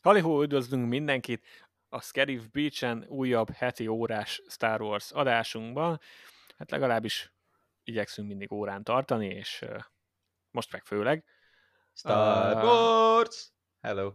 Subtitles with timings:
[0.00, 1.44] Halihó, üdvözlünk mindenkit
[1.88, 6.00] a Scarif Beach-en újabb heti órás Star Wars adásunkban.
[6.56, 7.32] Hát legalábbis
[7.82, 9.64] igyekszünk mindig órán tartani, és
[10.50, 11.24] most meg főleg.
[11.92, 13.52] Star Wars!
[13.80, 14.12] Hello!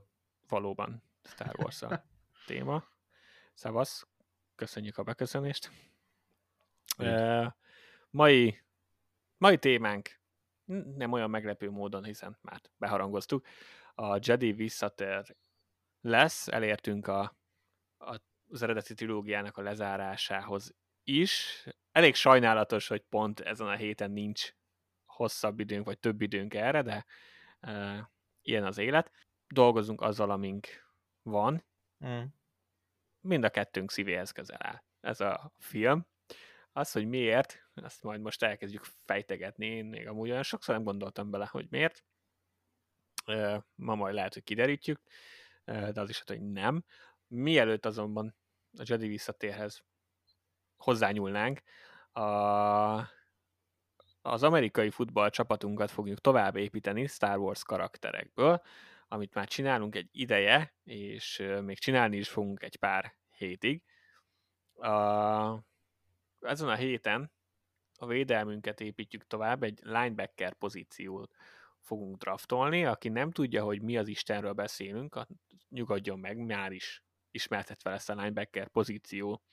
[0.47, 2.05] Valóban Star Wars a
[2.47, 2.83] téma.
[3.53, 4.07] Szevasz,
[4.55, 5.71] köszönjük a beköszönést.
[6.97, 7.51] Uh,
[8.09, 8.61] mai,
[9.37, 10.21] mai témánk
[10.95, 13.45] nem olyan meglepő módon, hiszen már beharangoztuk,
[13.95, 15.35] a Jedi visszatér
[16.01, 17.37] lesz, elértünk a,
[17.97, 21.63] a, az eredeti trilógiának a lezárásához is.
[21.91, 24.53] Elég sajnálatos, hogy pont ezen a héten nincs
[25.05, 27.05] hosszabb időnk, vagy több időnk erre, de
[27.59, 28.11] e,
[28.41, 29.11] ilyen az élet.
[29.47, 30.67] Dolgozunk azzal, amink
[31.21, 31.65] van.
[32.05, 32.23] Mm.
[33.19, 36.05] Mind a kettőnk szívéhez közel áll ez a film.
[36.73, 39.65] Az, hogy miért, azt majd most elkezdjük fejtegetni.
[39.65, 42.03] Én még amúgy olyan sokszor nem gondoltam bele, hogy miért.
[43.75, 44.99] Ma majd lehet, hogy kiderítjük
[45.65, 46.83] de az is hát, hogy nem.
[47.27, 48.35] Mielőtt azonban
[48.77, 49.83] a Jedi visszatérhez
[50.75, 51.61] hozzányúlnánk,
[52.11, 52.21] a,
[54.21, 58.61] az amerikai futball csapatunkat fogjuk tovább építeni Star Wars karakterekből,
[59.07, 63.83] amit már csinálunk egy ideje, és még csinálni is fogunk egy pár hétig.
[66.43, 67.31] Ezen a héten
[67.97, 71.35] a védelmünket építjük tovább, egy linebacker pozíciót
[71.79, 72.85] fogunk draftolni.
[72.85, 75.19] Aki nem tudja, hogy mi az Istenről beszélünk,
[75.69, 79.43] nyugodjon meg, már is ismertetve lesz a linebacker pozíció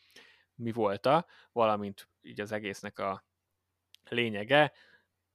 [0.55, 3.25] mi volta, valamint így az egésznek a
[4.09, 4.73] lényege.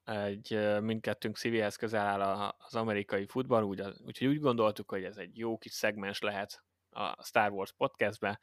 [0.03, 5.37] Egy mindkettőnk szívéhez közel áll az amerikai futball, úgy, úgyhogy úgy gondoltuk, hogy ez egy
[5.37, 8.39] jó kis szegmens lehet a Star Wars podcastbe,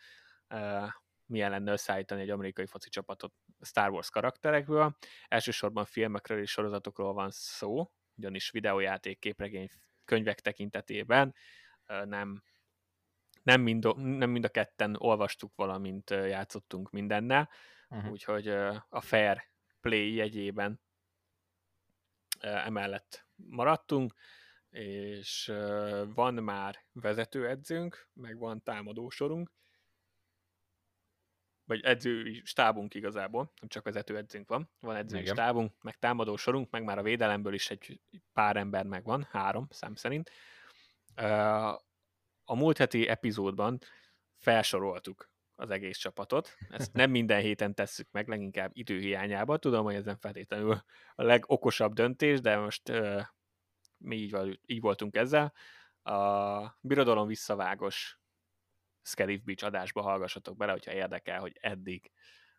[1.26, 4.96] milyen lenne összeállítani egy amerikai foci csapatot Star Wars karakterekből.
[5.28, 9.68] Elsősorban filmekről és sorozatokról van szó, ugyanis videójáték, képregény,
[10.04, 11.34] könyvek tekintetében
[11.86, 12.42] nem,
[13.42, 17.50] nem, mind, nem mind a ketten olvastuk, valamint játszottunk mindennel,
[17.88, 18.10] uh-huh.
[18.10, 18.48] úgyhogy
[18.88, 19.50] a fair
[19.80, 20.80] play jegyében
[22.40, 24.14] emellett maradtunk,
[24.70, 25.52] és
[26.14, 29.52] van már vezetőedzőnk, meg van támadósorunk,
[31.64, 35.34] vagy edzői stábunk igazából, nem csak vezető edzőnk van, van edzői Igen.
[35.34, 38.00] stábunk, meg támadó sorunk, meg már a védelemből is egy
[38.32, 40.30] pár ember megvan, három szám szerint.
[42.44, 43.78] A múlt heti epizódban
[44.36, 46.56] felsoroltuk az egész csapatot.
[46.68, 49.60] Ezt nem minden héten tesszük meg, leginkább időhiányában.
[49.60, 50.82] Tudom, hogy ez nem feltétlenül
[51.14, 52.92] a legokosabb döntés, de most
[53.96, 55.52] mi így, így voltunk ezzel.
[56.02, 58.21] A birodalom visszavágos
[59.02, 62.10] Scarif Beach adásba hallgassatok bele, hogyha érdekel, hogy eddig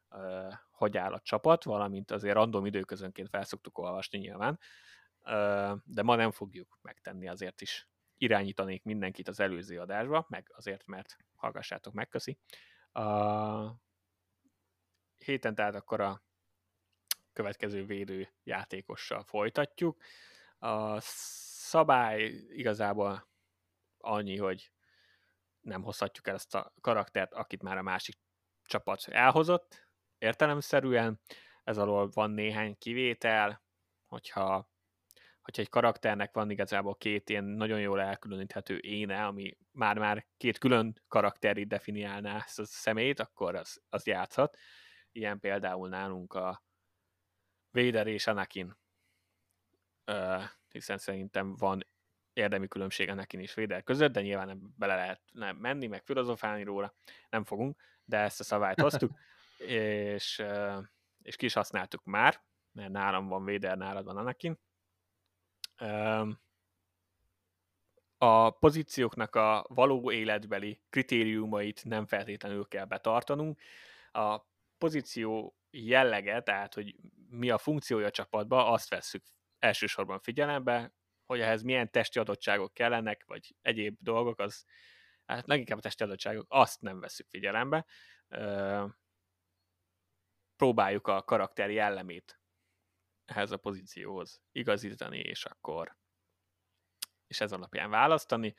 [0.09, 4.59] uh, hogy áll a csapat, valamint azért random időközönként felszoktuk olvasni nyilván,
[5.21, 7.87] uh, de ma nem fogjuk megtenni, azért is
[8.17, 12.37] irányítanék mindenkit az előző adásba, meg azért, mert hallgassátok meg, köszi.
[12.93, 13.71] Uh,
[15.17, 16.23] héten tehát akkor a
[17.33, 20.01] következő védő játékossal folytatjuk.
[20.59, 23.27] A szabály igazából
[23.97, 24.71] annyi, hogy
[25.63, 28.15] nem hozhatjuk el ezt a karaktert, akit már a másik
[28.63, 29.87] csapat elhozott,
[30.17, 31.19] értelemszerűen.
[31.63, 33.63] Ez alól van néhány kivétel,
[34.07, 34.69] hogyha,
[35.41, 41.01] hogyha egy karakternek van igazából két ilyen nagyon jól elkülöníthető éne, ami már-már két külön
[41.07, 44.57] karakteri definiálná ezt a szemét, akkor az, az játszhat.
[45.11, 46.63] Ilyen például nálunk a
[47.71, 48.77] Vader és Anakin,
[50.11, 51.87] uh, hiszen szerintem van
[52.33, 55.21] érdemi különbség a nekin is Véder között, de nyilván nem bele lehet
[55.59, 56.93] menni, meg filozofálni róla,
[57.29, 59.11] nem fogunk, de ezt a szabályt hoztuk,
[59.57, 60.43] és,
[61.21, 62.41] és ki is használtuk már,
[62.71, 64.59] mert nálam van Véder, nálad van Anakin.
[68.17, 73.59] A pozícióknak a való életbeli kritériumait nem feltétlenül kell betartanunk.
[74.11, 74.39] A
[74.77, 76.95] pozíció jellege, tehát hogy
[77.29, 79.23] mi a funkciója a csapatban, azt vesszük
[79.59, 80.93] elsősorban figyelembe,
[81.25, 84.65] hogy ehhez milyen testi adottságok kellenek, vagy egyéb dolgok, az
[85.25, 87.85] hát leginkább a testi adottságok, azt nem veszük figyelembe.
[90.55, 92.39] Próbáljuk a karakter jellemét
[93.25, 95.97] ehhez a pozícióhoz igazítani, és akkor
[97.27, 98.55] és ez alapján választani.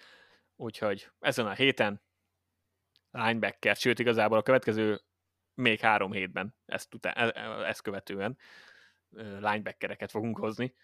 [0.57, 2.03] Úgyhogy ezen a héten
[3.11, 5.01] linebacker, sőt igazából a következő
[5.55, 8.39] még három hétben ezt, után, e, e, ezt követően
[9.17, 10.75] linebackereket fogunk hozni.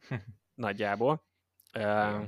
[0.54, 1.24] nagyjából.
[1.74, 2.22] Uh,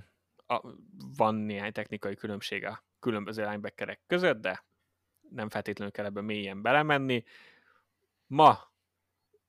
[0.47, 0.75] a,
[1.17, 4.65] van néhány technikai különbség a különböző linebackerek között, de
[5.21, 7.25] nem feltétlenül kell ebben mélyen belemenni.
[8.27, 8.73] Ma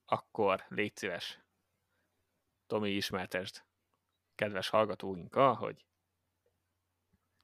[0.05, 1.39] akkor légy szíves,
[2.67, 3.63] Tomi, ismertesd
[4.35, 5.85] kedves hallgatóinkkal, hogy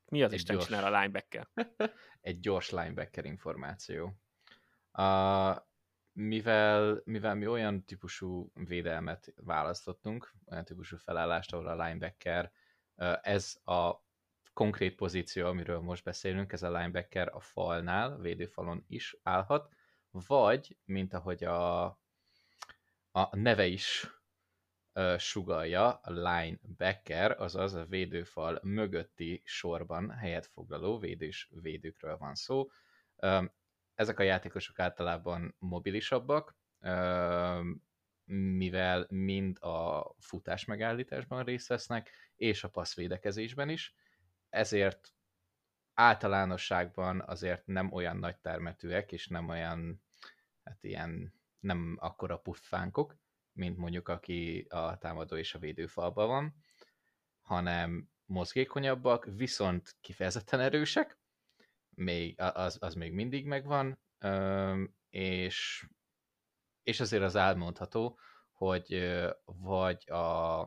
[0.06, 0.68] mi az Egy Isten gyors.
[0.68, 1.48] csinál a linebacker.
[2.22, 4.06] Egy gyors linebacker információ.
[4.94, 5.56] Uh,
[6.14, 12.52] mivel, mivel mi olyan típusú védelmet választottunk, olyan típusú felállást, ahol a linebacker,
[13.22, 13.94] ez a
[14.54, 19.70] konkrét pozíció, amiről most beszélünk, ez a linebacker a falnál, a védőfalon is állhat,
[20.12, 21.84] vagy, mint ahogy a,
[23.12, 24.08] a neve is
[25.18, 32.70] sugalja, a linebacker, azaz a védőfal mögötti sorban helyet foglaló védős védőkről van szó.
[33.96, 36.56] Ezek a játékosok általában mobilisabbak,
[38.34, 43.96] mivel mind a futás megállításban részt vesznek, és a passzvédekezésben is,
[44.50, 45.14] ezért
[45.94, 50.04] általánosságban azért nem olyan nagy termetűek, és nem olyan,
[50.64, 53.16] hát ilyen, nem akkora puffánkok,
[53.52, 56.56] mint mondjuk aki a támadó és a védőfalban van,
[57.42, 61.21] hanem mozgékonyabbak, viszont kifejezetten erősek,
[61.96, 64.00] még, az, az még mindig megvan,
[65.10, 65.88] és,
[66.84, 68.20] és azért az elmondható,
[68.52, 70.62] hogy vagy a,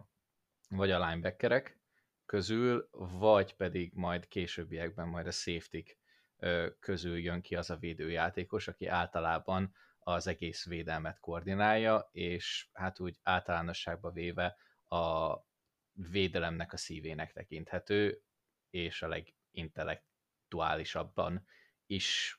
[0.69, 1.81] vagy a linebackerek
[2.27, 2.89] közül,
[3.19, 5.83] vagy pedig majd későbbiekben majd a safety
[6.81, 13.19] közül jön ki az a védőjátékos, aki általában az egész védelmet koordinálja, és hát úgy
[13.23, 14.57] általánosságban véve
[14.89, 15.37] a
[15.93, 18.23] védelemnek a szívének tekinthető,
[18.71, 19.09] és a
[20.55, 21.47] legintellektuálisabban
[21.87, 22.39] is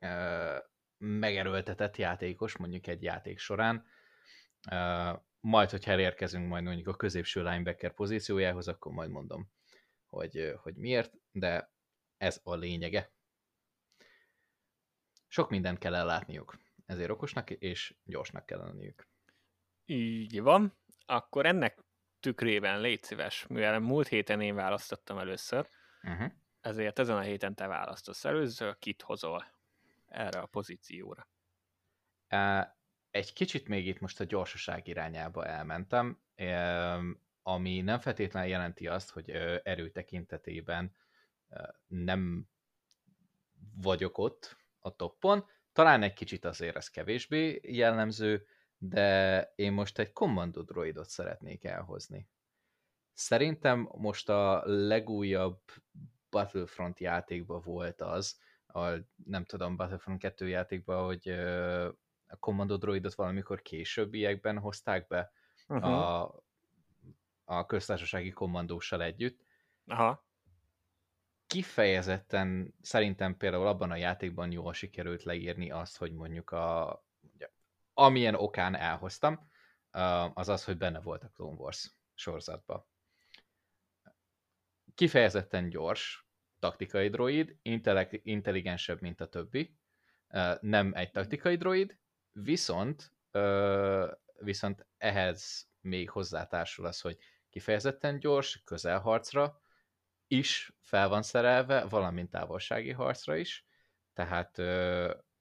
[0.00, 0.58] ö,
[0.98, 3.86] megerőltetett játékos, mondjuk egy játék során.
[4.70, 9.50] Ö, majd, hogyha elérkezünk majd mondjuk a középső linebacker pozíciójához, akkor majd mondom,
[10.06, 11.72] hogy, hogy miért, de
[12.16, 13.12] ez a lényege.
[15.26, 19.08] Sok mindent kell ellátniuk, ezért okosnak és gyorsnak kell lenniük.
[19.84, 20.78] Így van.
[21.06, 21.84] Akkor ennek
[22.20, 25.68] tükrében légy szíves, mivel múlt héten én választottam először,
[26.02, 26.32] Uh-huh.
[26.68, 29.52] Ezért ezen a héten te választasz először, kit hozol
[30.06, 31.28] erre a pozícióra.
[33.10, 36.20] Egy kicsit még itt most a gyorsaság irányába elmentem,
[37.42, 39.30] ami nem feltétlenül jelenti azt, hogy
[39.62, 40.96] erő tekintetében
[41.86, 42.48] nem
[43.74, 45.46] vagyok ott a toppon.
[45.72, 48.46] Talán egy kicsit azért ez kevésbé jellemző,
[48.78, 52.28] de én most egy kommandó droidot szeretnék elhozni.
[53.12, 55.60] Szerintem most a legújabb
[56.30, 58.88] Battlefront játékban volt az, a,
[59.24, 61.28] nem tudom, Battlefront 2 játékban, hogy
[62.26, 65.32] a Commando Droidot valamikor későbbiekben hozták be
[65.68, 65.92] uh-huh.
[65.92, 66.34] a,
[67.44, 69.44] a köztársasági kommandóssal együtt.
[69.86, 70.26] Aha.
[71.46, 77.02] Kifejezetten szerintem például abban a játékban jól sikerült leírni azt, hogy mondjuk a
[77.94, 79.50] amilyen okán elhoztam,
[80.34, 82.86] az az, hogy benne volt a Clone Wars sorozatban.
[84.98, 86.26] Kifejezetten gyors,
[86.58, 87.56] taktikai droid,
[88.22, 89.76] intelligensebb, mint a többi,
[90.60, 91.98] nem egy taktikai droid,
[92.32, 93.12] viszont,
[94.38, 97.18] viszont ehhez még hozzátársul az, hogy
[97.50, 99.60] kifejezetten gyors, közelharcra
[100.26, 103.66] is fel van szerelve, valamint távolsági harcra is,
[104.12, 104.60] tehát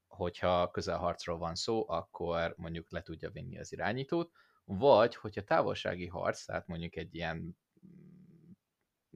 [0.07, 4.31] hogyha közelharcról van szó, akkor mondjuk le tudja vinni az irányítót,
[4.63, 7.57] vagy hogyha távolsági harc, tehát mondjuk egy ilyen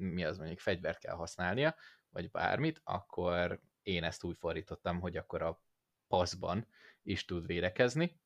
[0.02, 1.76] mi az mondjuk fegyvert kell használnia,
[2.10, 5.62] vagy bármit, akkor én ezt úgy fordítottam, hogy akkor a
[6.08, 6.68] passzban
[7.04, 8.20] is tud védekezni.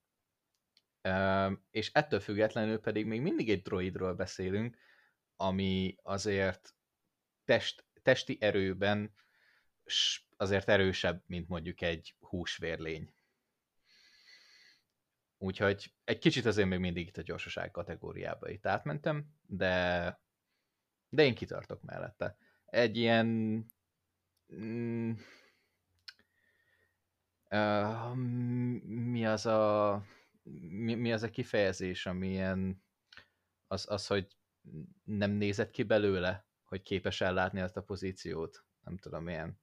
[1.71, 4.77] És ettől függetlenül pedig még mindig egy droidról beszélünk,
[5.35, 6.75] ami azért
[7.43, 9.13] test, testi erőben
[10.37, 13.13] azért erősebb, mint mondjuk egy húsvérlény.
[15.37, 20.19] Úgyhogy egy kicsit azért még mindig itt a gyorsaság kategóriába itt átmentem, de,
[21.15, 22.37] de én kitartok mellette.
[22.65, 23.25] Egy ilyen
[24.55, 25.11] mm,
[27.49, 28.15] uh,
[28.85, 30.03] mi az a
[30.69, 32.83] mi, mi az a kifejezés, ami ilyen
[33.67, 34.37] az, az, hogy
[35.03, 38.65] nem nézett ki belőle, hogy képes ellátni azt a pozíciót.
[38.83, 39.59] Nem tudom, ilyen,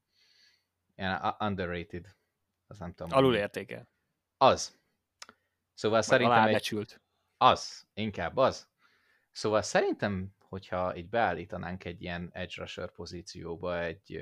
[0.94, 2.16] ilyen underrated.
[2.66, 3.18] Az nem tudom.
[3.18, 3.88] Alul értékel.
[4.36, 4.80] Az.
[5.74, 7.00] Szóval Vagy szerintem egy...
[7.36, 8.68] Az, inkább az.
[9.32, 14.14] Szóval szerintem, hogyha így beállítanánk egy ilyen edge rusher pozícióba egy,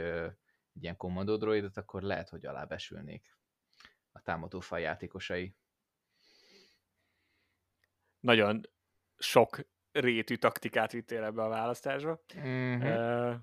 [0.73, 3.37] egy ilyen kommandó droidot, akkor lehet, hogy alábesülnék
[4.13, 5.55] a támadó faj játékosai.
[8.21, 8.61] Nagyon
[9.17, 9.61] sok
[9.93, 12.25] rétű taktikát vittél ebbe a választásba.
[12.37, 12.83] Mm-hmm.
[12.83, 13.37] Uh,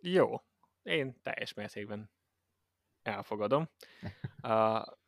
[0.00, 0.44] jó,
[0.82, 2.10] én teljes mértékben
[3.02, 3.70] elfogadom
[4.40, 4.52] a,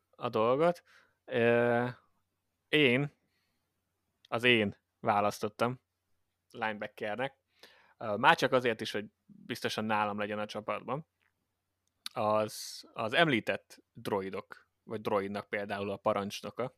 [0.09, 0.83] a dolgot.
[1.25, 1.87] Ö,
[2.69, 3.17] én,
[4.27, 5.81] az én választottam
[6.51, 7.37] linebackernek.
[7.97, 11.07] Már csak azért is, hogy biztosan nálam legyen a csapatban.
[12.13, 16.75] Az, az említett droidok, vagy droidnak például a parancsnoka,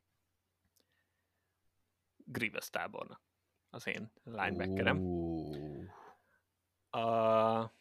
[2.25, 3.21] Grievous tábornak
[3.69, 4.97] az én linebackerem.
[4.97, 5.85] Uh.
[6.89, 7.73] A,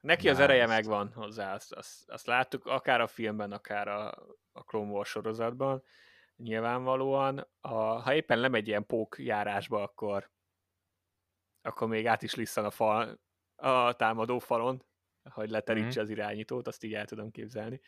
[0.00, 4.10] neki az ereje megvan hozzá, azt, azt, azt láttuk, akár a filmben, akár a,
[4.52, 5.82] a Clone Wars sorozatban,
[6.36, 7.46] nyilvánvalóan.
[7.60, 10.30] A, ha éppen lemegy ilyen pók járásba, akkor,
[11.64, 13.20] akkor még át is lisszan a, fal,
[13.56, 14.84] a támadó falon,
[15.30, 16.02] hogy leterítse mm.
[16.02, 17.80] az irányítót, azt így el tudom képzelni.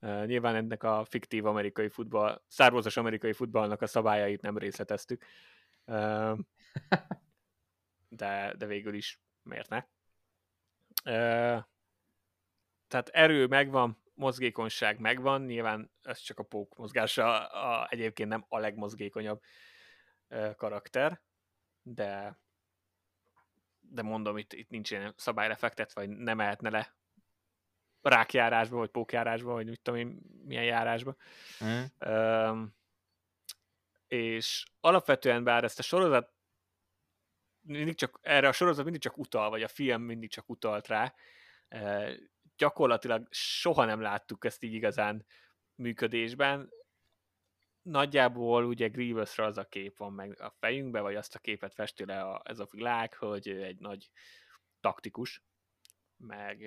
[0.00, 5.24] Uh, nyilván ennek a fiktív amerikai futball, szárvozos amerikai futballnak a szabályait nem részleteztük,
[5.84, 6.38] uh,
[8.08, 9.84] de, de végül is miért ne?
[11.04, 11.64] Uh,
[12.88, 18.44] tehát erő megvan, mozgékonyság megvan, nyilván ez csak a pók mozgása, a, a, egyébként nem
[18.48, 19.40] a legmozgékonyabb
[20.56, 21.22] karakter,
[21.82, 22.38] de
[23.90, 26.96] de mondom, itt, itt nincs ilyen szabályra fektetve, vagy nem mehetne le
[28.02, 31.16] rákjárásba, vagy pókjárásba, vagy mit tudom én, milyen járásba.
[31.64, 32.10] Mm.
[32.12, 32.76] Um,
[34.06, 36.32] és alapvetően bár ezt a sorozat
[37.60, 41.14] mindig csak, erre a sorozat mindig csak utal, vagy a film mindig csak utalt rá,
[41.70, 42.12] uh,
[42.56, 45.26] gyakorlatilag soha nem láttuk ezt így igazán
[45.74, 46.72] működésben.
[47.90, 52.04] Nagyjából ugye Grievousra az a kép van meg a fejünkbe, vagy azt a képet festi
[52.04, 54.10] le a, ez a világ, hogy egy nagy
[54.80, 55.42] taktikus,
[56.16, 56.58] meg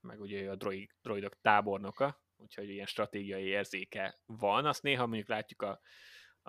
[0.00, 4.66] meg ugye a droid, droidok tábornoka, úgyhogy ilyen stratégiai érzéke van.
[4.66, 5.80] Azt néha mondjuk látjuk a,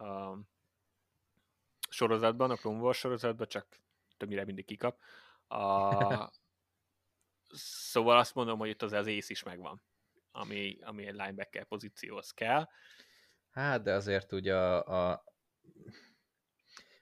[0.02, 0.38] a
[1.90, 3.80] sorozatban, a Clone Wars sorozatban, csak
[4.18, 5.00] többnyire mindig kikap.
[5.48, 6.32] A,
[7.92, 9.82] szóval azt mondom, hogy itt az az ész is megvan,
[10.32, 12.68] ami, ami egy linebacker pozícióhoz kell.
[13.52, 15.24] Hát, de azért ugye a, a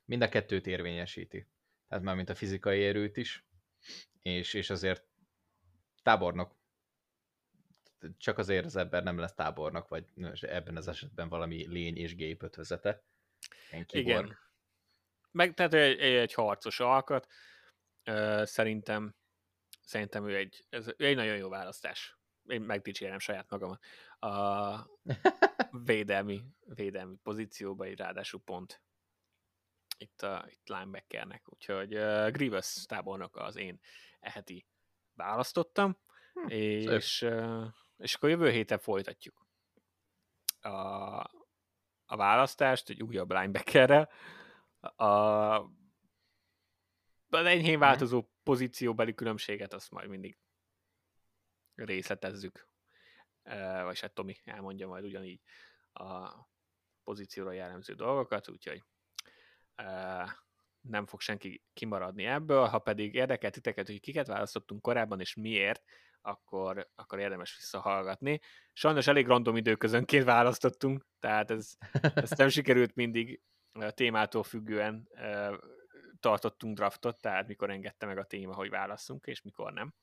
[0.06, 1.48] mind a kettőt érvényesíti.
[1.88, 3.46] Tehát már mint a fizikai erőt is,
[4.22, 5.08] és, és azért
[6.04, 6.56] tábornok.
[8.18, 10.06] Csak azért az ember nem lesz tábornok, vagy
[10.42, 13.04] ebben az esetben valami lény és gép ötvözete.
[13.92, 14.38] Igen.
[15.32, 17.28] Meg, tehát egy, egy harcos alkat.
[18.44, 19.16] Szerintem,
[19.82, 22.18] szerintem ő egy, ez egy nagyon jó választás.
[22.48, 23.78] Én megdicsérem saját magam
[24.20, 24.88] a
[25.86, 28.82] védelmi, védelmi pozícióba, egy ráadásul pont
[29.98, 31.44] itt, a, itt linebackernek.
[31.46, 33.80] Úgyhogy uh, Grievous tábornok az én
[34.20, 34.66] eheti
[35.14, 35.98] választottam,
[36.34, 37.26] hm, és,
[37.98, 39.46] és akkor jövő héten folytatjuk
[40.60, 40.70] a,
[42.06, 44.10] a választást egy újabb linebackerrel.
[44.80, 45.06] A,
[47.30, 47.80] az enyhén hm.
[47.80, 50.38] változó pozícióbeli különbséget azt majd mindig
[51.86, 52.68] részletezzük.
[53.84, 55.42] Vagy hát Tomi elmondja majd ugyanígy
[55.94, 56.34] a
[57.04, 58.84] pozícióra jellemző dolgokat, úgyhogy
[60.82, 65.84] nem fog senki kimaradni ebből, ha pedig érdekel titeket, hogy kiket választottunk korábban és miért,
[66.22, 68.40] akkor, akkor érdemes visszahallgatni.
[68.74, 71.74] Sajnos elég random időközönként választottunk, tehát ez,
[72.16, 73.42] ez nem sikerült mindig
[73.72, 75.10] a témától függően
[76.20, 79.94] tartottunk draftot, tehát mikor engedte meg a téma, hogy válasszunk, és mikor nem.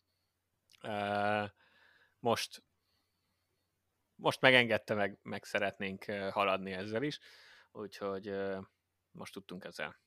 [2.24, 2.62] Most
[4.14, 7.18] most megengedte, meg, meg szeretnénk haladni ezzel is,
[7.72, 8.34] úgyhogy
[9.10, 10.00] most tudtunk ezzel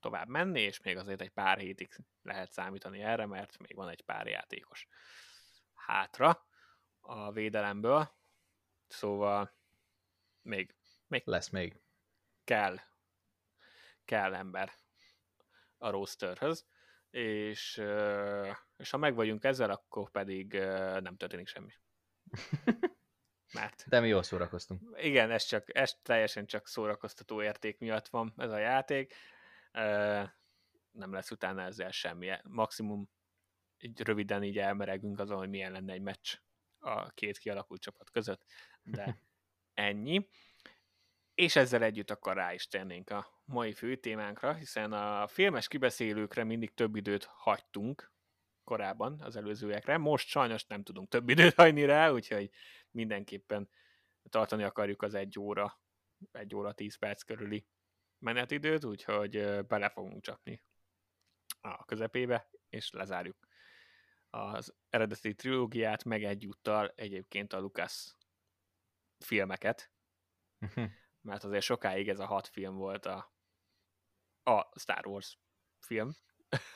[0.00, 4.02] tovább menni, és még azért egy pár hétig lehet számítani erre, mert még van egy
[4.02, 4.88] pár játékos
[5.74, 6.46] hátra
[7.00, 8.12] a védelemből,
[8.86, 9.52] szóval
[10.42, 10.74] még,
[11.06, 11.80] még lesz még.
[12.44, 12.78] Kell,
[14.04, 14.72] kell ember
[15.78, 16.66] a rosterhöz,
[17.10, 17.82] és,
[18.82, 20.52] és ha meg vagyunk ezzel, akkor pedig
[21.00, 21.72] nem történik semmi.
[23.54, 23.84] Mert...
[23.88, 24.98] De mi jól szórakoztunk.
[25.00, 29.14] Igen, ez, csak, ez teljesen csak szórakoztató érték miatt van ez a játék
[30.92, 32.30] nem lesz utána ezzel semmi.
[32.42, 33.10] Maximum
[33.78, 36.34] így röviden így elmeregünk azon, hogy milyen lenne egy meccs
[36.78, 38.44] a két kialakult csapat között,
[38.82, 39.18] de
[39.74, 40.28] ennyi.
[41.34, 46.44] És ezzel együtt akkor rá is tennénk a mai fő témánkra, hiszen a filmes kibeszélőkre
[46.44, 48.11] mindig több időt hagytunk
[48.72, 49.98] korábban az előzőekre.
[49.98, 52.50] Most sajnos nem tudunk több időt hagyni rá, úgyhogy
[52.90, 53.68] mindenképpen
[54.28, 55.80] tartani akarjuk az egy óra,
[56.30, 57.66] egy óra tíz perc körüli
[58.18, 60.62] menetidőt, úgyhogy bele fogunk csapni
[61.60, 63.46] a közepébe, és lezárjuk
[64.30, 68.16] az eredeti trilógiát, meg egyúttal egyébként a Lucas
[69.18, 69.92] filmeket,
[70.60, 70.90] uh-huh.
[71.20, 73.34] mert azért sokáig ez a hat film volt a,
[74.42, 75.38] a Star Wars
[75.86, 76.10] film,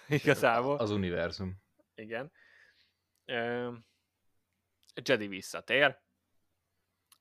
[0.08, 0.76] igazából.
[0.76, 1.64] Az univerzum.
[1.96, 2.32] Igen.
[4.94, 6.00] Jedi visszatér.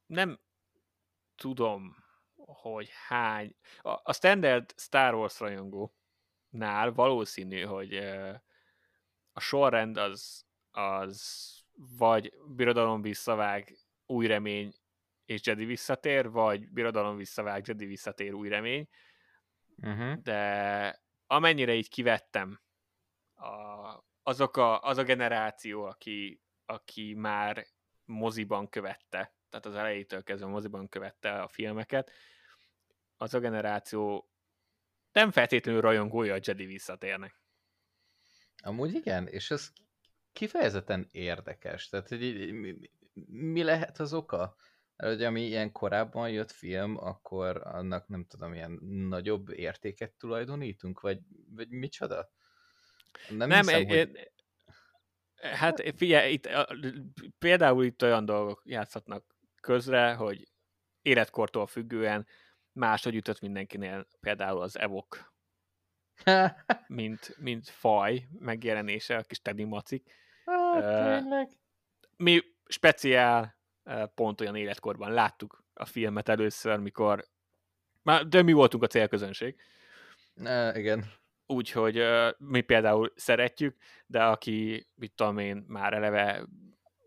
[0.05, 0.39] Nem
[1.36, 1.96] tudom,
[2.36, 3.55] hogy hány...
[3.82, 7.96] A, a standard Star Wars rajongónál valószínű, hogy
[9.32, 11.53] a sorrend az, az
[11.98, 14.74] vagy birodalom visszavág, új remény
[15.25, 18.89] és Jedi visszatér, vagy birodalom visszavág, Jedi visszatér, új remény.
[19.77, 20.13] Uh-huh.
[20.13, 22.62] De amennyire így kivettem,
[23.36, 27.65] a, azok a, az a generáció, aki, aki már
[28.05, 32.12] moziban követte, tehát az elejétől kezdve moziban követte a filmeket,
[33.17, 34.29] az a generáció
[35.12, 37.41] nem feltétlenül rajongója a Jedi visszatérnek.
[38.63, 39.72] Amúgy igen, és ez
[40.34, 41.88] kifejezetten érdekes.
[41.88, 42.53] Tehát, hogy
[43.27, 44.55] mi, lehet az oka?
[44.96, 48.72] Hogy ami ilyen korábban jött film, akkor annak nem tudom, ilyen
[49.10, 52.29] nagyobb értéket tulajdonítunk, vagy, vagy micsoda?
[53.29, 54.31] Nem, nem hiszem, e, hogy...
[55.36, 56.50] Hát figyelj, itt,
[57.39, 59.25] például itt olyan dolgok játszhatnak
[59.62, 60.48] közre, hogy
[61.01, 62.27] életkortól függően
[62.72, 65.34] máshogy ütött mindenkinél, például az evok,
[66.88, 70.13] mint, mint faj megjelenése, a kis Teddy macik.
[70.45, 71.50] Hát, uh,
[72.17, 73.57] mi speciál
[74.15, 77.27] pont olyan életkorban láttuk a filmet először, mikor
[78.27, 79.62] de mi voltunk a célközönség.
[80.36, 81.05] Uh, igen.
[81.48, 82.04] Úgyhogy
[82.38, 86.46] mi például szeretjük, de aki, mit tudom én, már eleve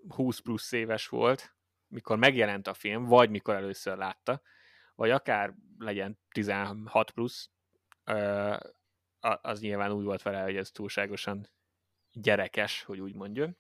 [0.09, 1.57] 20 plusz éves volt,
[1.89, 4.43] mikor megjelent a film, vagy mikor először látta,
[4.95, 7.51] vagy akár legyen 16 plusz,
[9.21, 11.49] az nyilván úgy volt vele, hogy ez túlságosan
[12.13, 13.57] gyerekes, hogy úgy mondjuk.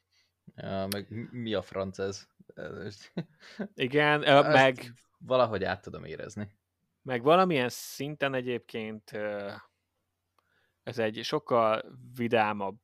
[0.57, 2.29] Ja, meg mi a franc ez?
[3.75, 4.93] Igen, Ezt meg...
[5.19, 6.57] Valahogy át tudom érezni.
[7.03, 9.11] Meg valamilyen szinten egyébként
[10.88, 12.78] ez egy sokkal vidámabb,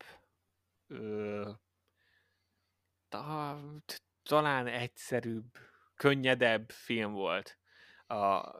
[4.23, 5.58] talán egyszerűbb,
[5.94, 7.58] könnyedebb film volt.
[8.06, 8.50] A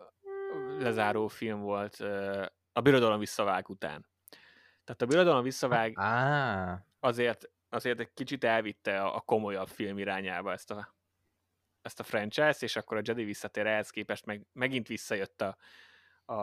[0.79, 1.97] lezáró film volt
[2.73, 4.07] a Birodalom visszavág után.
[4.85, 6.79] Tehát a Birodalom visszavág ah.
[7.01, 10.95] azért, azért egy kicsit elvitte a, a komolyabb film irányába ezt a,
[11.83, 15.57] ezt a franchise, és akkor a Jedi visszatér ehhez képest meg, megint visszajött a,
[16.25, 16.35] a,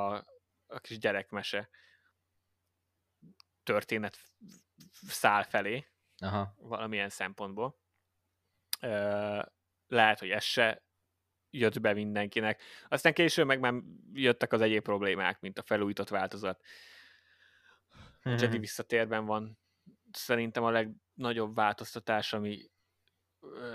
[0.68, 1.70] a kis gyerekmese
[3.72, 4.18] történet
[5.08, 6.56] szál felé, Aha.
[6.58, 7.80] valamilyen szempontból.
[8.82, 9.42] Ö,
[9.88, 10.84] lehet, hogy ez se
[11.50, 12.62] jött be mindenkinek.
[12.90, 13.74] Aztán később meg már
[14.14, 16.64] jöttek az egyéb problémák, mint a felújított változat.
[18.24, 18.60] A Jedi mhm.
[18.60, 19.60] visszatérben van
[20.12, 22.72] szerintem a legnagyobb változtatás, ami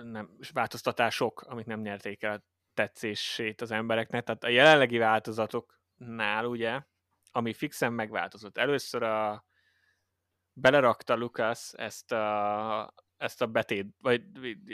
[0.02, 2.42] nem, változtatások, amik nem nyerték el a
[2.74, 4.24] tetszését az embereknek.
[4.24, 6.82] Tehát a jelenlegi változatoknál ugye,
[7.30, 8.58] ami fixen megváltozott.
[8.58, 9.45] Először a
[10.56, 14.22] belerakta Lucas ezt a, ezt a betét, vagy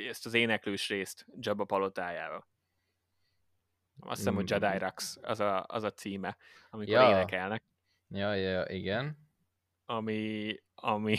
[0.09, 2.49] ezt az éneklős részt Jabba palotájába.
[4.01, 6.37] Azt hiszem, hogy Jedi Rux az a, az a címe,
[6.71, 7.09] amikor ja.
[7.09, 7.63] énekelnek.
[8.09, 9.19] Ja, ja, igen.
[9.85, 11.19] Ami, ami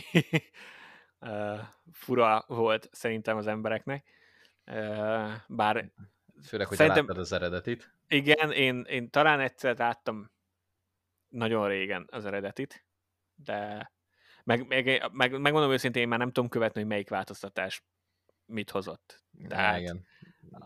[1.19, 1.59] uh,
[1.91, 4.09] fura volt szerintem az embereknek.
[4.65, 5.91] Uh, bár
[6.43, 7.93] Főleg, hogy szerintem, láttad az eredetit.
[8.07, 10.31] Igen, én, én talán egyszer láttam
[11.27, 12.85] nagyon régen az eredetit,
[13.35, 13.91] de
[14.43, 17.83] meg, meg, meg, megmondom őszintén, én már nem tudom követni, hogy melyik változtatás
[18.45, 19.23] mit hozott.
[19.47, 20.05] Tehát igen.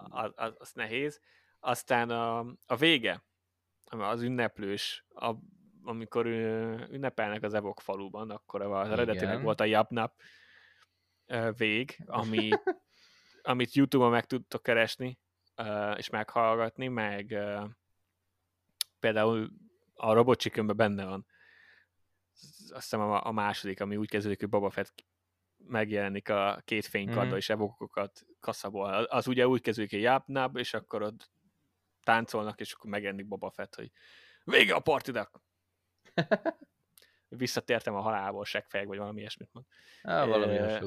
[0.10, 1.20] Az, az, az nehéz.
[1.60, 3.24] Aztán a, a vége,
[3.86, 5.34] az ünneplős, a,
[5.84, 10.22] amikor ünnepelnek az Evok faluban, akkor az eredetileg volt a Japnap
[11.58, 12.50] vég, ami,
[13.42, 15.20] amit YouTube-on meg tudtok keresni,
[15.96, 17.38] és meghallgatni, meg
[19.00, 19.50] például
[19.94, 21.26] a Robot chicken benne van.
[22.70, 25.06] Azt hiszem a, a második, ami úgy kezdődik, hogy Boba Fett
[25.58, 27.36] megjelenik a két fénykarddal, mm-hmm.
[27.36, 28.94] és evokokat kaszabol.
[28.94, 31.32] Az ugye úgy kezdődik, hogy Japnap, és akkor ott
[32.04, 33.92] táncolnak, és akkor megjelenik Boba Fett, hogy
[34.44, 35.42] vége a partidak!
[37.30, 39.66] Visszatértem a halálból, seggfejeg, vagy valami ilyesmit mond.
[40.04, 40.82] Á, valami e,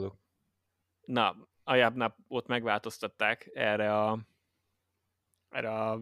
[1.05, 4.19] Na, a ott megváltoztatták erre a
[5.49, 6.01] erre a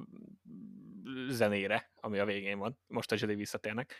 [1.28, 2.78] zenére, ami a végén van.
[2.86, 3.94] Most a Jedi visszatérnek.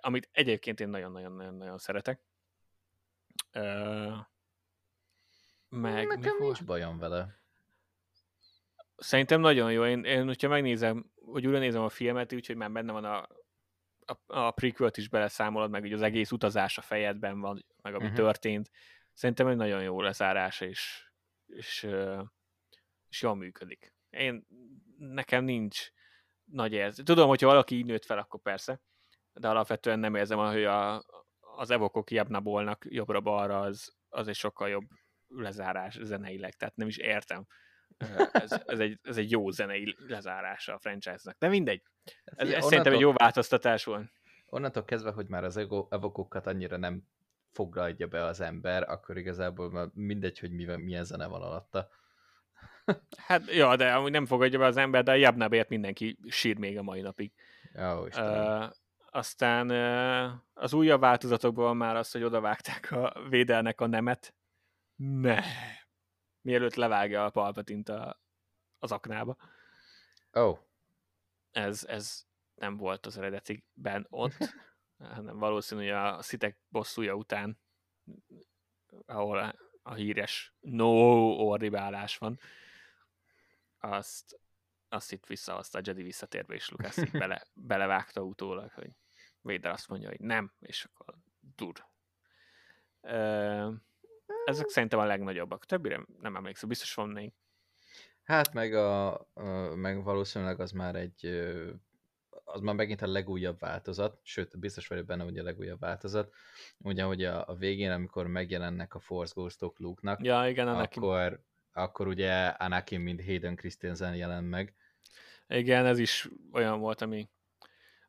[0.00, 2.20] Amit egyébként én nagyon-nagyon-nagyon szeretek.
[5.68, 7.36] Meg Nekem nincs bajom vele.
[8.96, 9.86] Szerintem nagyon jó.
[9.86, 13.28] Én, én hogyha megnézem, hogy újra nézem a filmet, úgyhogy már benne van a,
[14.06, 18.04] a, a prequel is beleszámolod, meg hogy az egész utazás a fejedben van, meg ami
[18.04, 18.18] uh-huh.
[18.18, 18.70] történt.
[19.12, 21.10] Szerintem egy nagyon jó lezárása, és,
[21.46, 21.88] és,
[23.08, 23.92] és jól működik.
[24.10, 24.46] Én,
[24.98, 25.90] nekem nincs
[26.44, 27.04] nagy érzés.
[27.04, 28.80] Tudom, hogyha valaki így nőtt fel, akkor persze,
[29.32, 31.02] de alapvetően nem érzem, hogy a,
[31.56, 34.84] az evokok jebnabolnak jobbra-balra, az, az egy sokkal jobb
[35.28, 37.46] lezárás zeneileg, tehát nem is értem
[38.32, 41.36] ez, ez, egy, ez egy jó zenei lezárása a franchise-nak.
[41.38, 41.82] De mindegy.
[42.24, 44.10] Ez, ez szerintem egy onnantól- jó változtatás volt.
[44.46, 45.56] Onnantól kezdve, hogy már az
[45.88, 47.02] evokokat annyira nem
[47.52, 51.88] foglalja be az ember, akkor igazából már mindegy, hogy milyen, milyen zene van alatta.
[53.16, 56.78] Hát, ja, de amúgy nem fogadja be az ember, de a Jabnabért mindenki sír még
[56.78, 57.32] a mai napig.
[57.78, 58.62] Ó, Istenem.
[58.62, 58.70] Uh,
[59.10, 59.70] aztán
[60.54, 64.34] az újabb változatokban már az, hogy odavágták a védelnek a nemet.
[64.96, 65.42] Ne.
[66.40, 68.20] Mielőtt levágja a palpatint a,
[68.78, 69.36] az aknába.
[70.38, 70.58] Ó,
[71.50, 74.54] Ez, ez nem volt az eredetiben ott,
[75.14, 77.58] hanem valószínű, hogy a szitek bosszúja után,
[79.06, 80.88] ahol a, a híres no
[81.30, 82.38] ordibálás van,
[83.78, 84.40] azt,
[84.88, 88.90] azt itt visszahozta a Jedi visszatérve, és Lucas így bele, belevágta utólag, hogy
[89.40, 91.14] Vader azt mondja, hogy nem, és akkor
[91.56, 91.86] dur.
[94.44, 95.66] Ezek szerintem a legnagyobbak.
[95.66, 97.32] Többire nem emlékszem, biztos van még.
[98.22, 101.26] Hát meg, a, a, meg valószínűleg az már egy,
[102.44, 106.34] az már megint a legújabb változat, sőt, biztos vagyok benne, hogy a legújabb változat.
[106.78, 111.02] Ugye, hogy a, a végén, amikor megjelennek a Force Ghost-ok Luke-nak, Ja, igen, Anakin.
[111.02, 114.74] akkor, akkor ugye Anakin, mint Hayden Christensen jelen meg.
[115.48, 117.28] Igen, ez is olyan volt, ami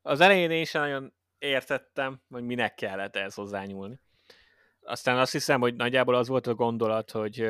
[0.02, 3.99] az elején én sem nagyon értettem, hogy minek kellett ehhez hozzányúlni.
[4.82, 7.49] Aztán azt hiszem, hogy nagyjából az volt a gondolat, hogy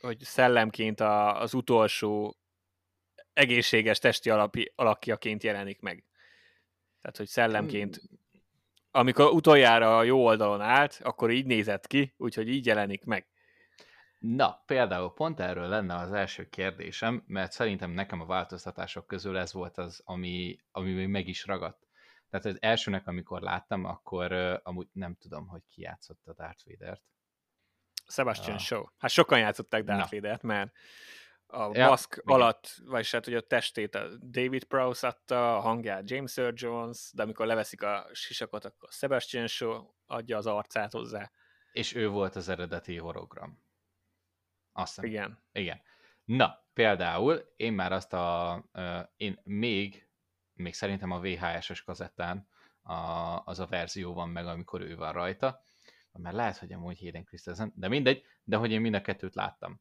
[0.00, 2.36] hogy szellemként a, az utolsó
[3.32, 6.04] egészséges testi alapi, alakjaként jelenik meg.
[7.00, 8.00] Tehát, hogy szellemként
[8.96, 13.26] amikor utoljára a jó oldalon állt, akkor így nézett ki, úgyhogy így jelenik meg.
[14.26, 19.52] Na, például pont erről lenne az első kérdésem, mert szerintem nekem a változtatások közül ez
[19.52, 21.86] volt az, ami, ami még meg is ragadt.
[22.30, 26.64] Tehát az elsőnek, amikor láttam, akkor uh, amúgy nem tudom, hogy ki játszott a Darth
[26.66, 27.02] Vader-t.
[28.06, 28.62] Sebastian Ah.
[28.62, 28.84] Shaw.
[28.98, 30.20] Hát sokan játszották Darth Na.
[30.20, 30.72] Vader-t, mert
[31.46, 32.34] a Ja, maszk igen.
[32.34, 37.10] alatt, vagyis hát, hogy a testét a David Prowse adta, a hangját James Earl Jones,
[37.12, 41.30] de amikor leveszik a sisakot, akkor Sebastian Shaw adja az arcát hozzá.
[41.72, 43.63] És ő volt az eredeti hologram.
[44.76, 45.10] Azt hiszem.
[45.10, 45.38] Igen.
[45.52, 45.80] Igen.
[46.24, 48.64] Na, például én már azt a,
[49.16, 50.08] én még,
[50.54, 52.48] még szerintem a VHS-es kazettán
[52.82, 52.94] a,
[53.44, 55.62] az a verzió van meg, amikor ő van rajta,
[56.12, 59.80] mert lehet, hogy amúgy Hayden Christensen, de mindegy, de hogy én mind a kettőt láttam.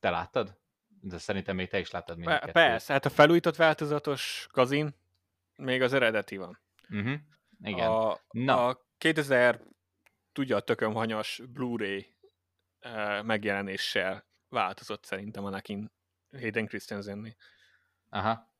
[0.00, 0.58] Te láttad?
[1.00, 2.52] De szerintem még te is láttad mind a kettőt.
[2.52, 4.94] Persze, hát a felújított változatos kazin
[5.56, 6.60] még az eredeti van.
[6.90, 7.14] Uh-huh.
[7.62, 7.90] Igen.
[7.90, 8.66] A, Na.
[8.66, 9.60] a 2000
[10.32, 12.15] tudja a tököm hanyas Blu-ray
[13.22, 15.92] megjelenéssel változott szerintem Anakin
[16.32, 17.34] Hayden Christensennél.
[18.08, 18.52] Aha.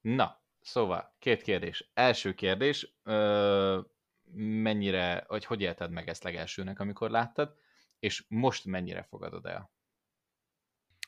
[0.00, 1.90] Na, szóval, két kérdés.
[1.94, 3.80] Első kérdés, ö,
[4.34, 7.54] mennyire, hogy hogy élted meg ezt legelsőnek, amikor láttad,
[7.98, 9.70] és most mennyire fogadod el?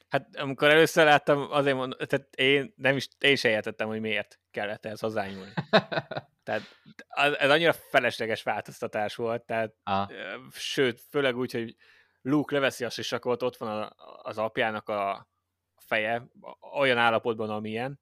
[0.08, 4.40] Hát amikor először láttam, azért mondom, tehát én nem is, én sem értettem, hogy miért
[4.50, 5.52] kellett ehhez hozzányúlni.
[6.44, 6.62] Tehát
[7.08, 11.76] az- ez annyira felesleges változtatás volt, tehát ah, ö, sőt, főleg úgy, hogy
[12.22, 15.28] Luke leveszi a sisakot, ott van a, az apjának a
[15.76, 16.26] feje,
[16.78, 18.00] olyan állapotban, amilyen.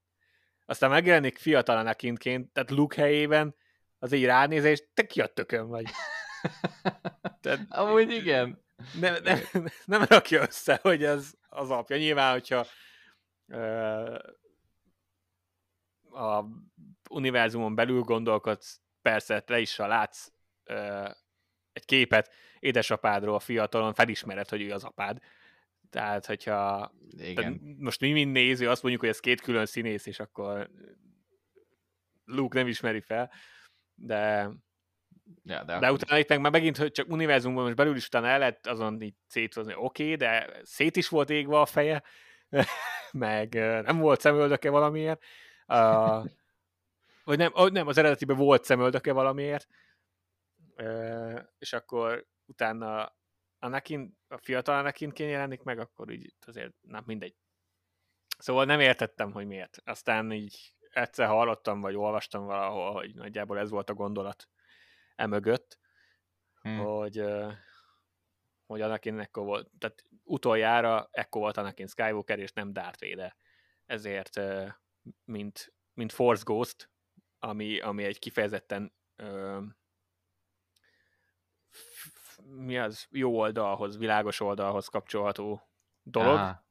[0.66, 3.54] Aztán megjelenik fiatal Anakinként, tehát Luke helyében,
[3.98, 5.84] az így ránéz, és te ki a tökön vagy.
[7.40, 8.64] Tehát amúgy igen.
[9.00, 9.38] nem, nem,
[9.84, 11.96] nem rakja össze, hogy ez az apja.
[11.96, 12.66] Nyilván, hogyha
[13.46, 14.18] ö,
[16.10, 16.44] a
[17.10, 20.32] univerzumon belül gondolkodsz, persze te is, ha látsz
[20.64, 21.08] ö,
[21.72, 22.30] egy képet
[22.60, 25.18] édesapádról a fiatalon, felismered, hogy ő az apád.
[25.90, 27.76] Tehát, hogyha tehát Igen.
[27.78, 30.70] most mi, mint néző, azt mondjuk, hogy ez két külön színész, és akkor
[32.24, 33.30] Luke nem ismeri fel,
[33.94, 34.50] de
[35.44, 38.06] Ja, de, de akkor utána itt meg már megint, hogy csak univerzumban most belül is
[38.06, 42.02] utána el lehet azon így széthozni, oké, okay, de szét is volt égve a feje,
[43.12, 45.22] meg ö, nem volt szemöldöke valamiért,
[45.66, 46.26] uh,
[47.24, 49.68] vagy nem, nem, az eredetiben volt szemöldöke valamiért,
[50.76, 53.16] uh, és akkor utána
[53.58, 57.36] Anakin, a fiatal Anakinként jelenik meg, akkor így azért, nem mindegy.
[58.38, 59.78] Szóval nem értettem, hogy miért.
[59.84, 64.48] Aztán így egyszer hallottam, vagy olvastam valahol, hogy nagyjából ez volt a gondolat
[65.14, 65.78] emögött,
[66.62, 66.78] Hm.
[66.78, 67.24] hogy,
[68.66, 73.36] hogy Anakin ekkor volt, tehát utoljára ekkor volt Anakin Skywalker, és nem Darth Vader.
[73.86, 74.40] Ezért,
[75.24, 76.90] mint, mint Force Ghost,
[77.38, 78.94] ami, ami egy kifejezetten
[82.56, 85.68] mi az, jó oldalhoz, világos oldalhoz kapcsolható
[86.02, 86.64] dolog, Aha.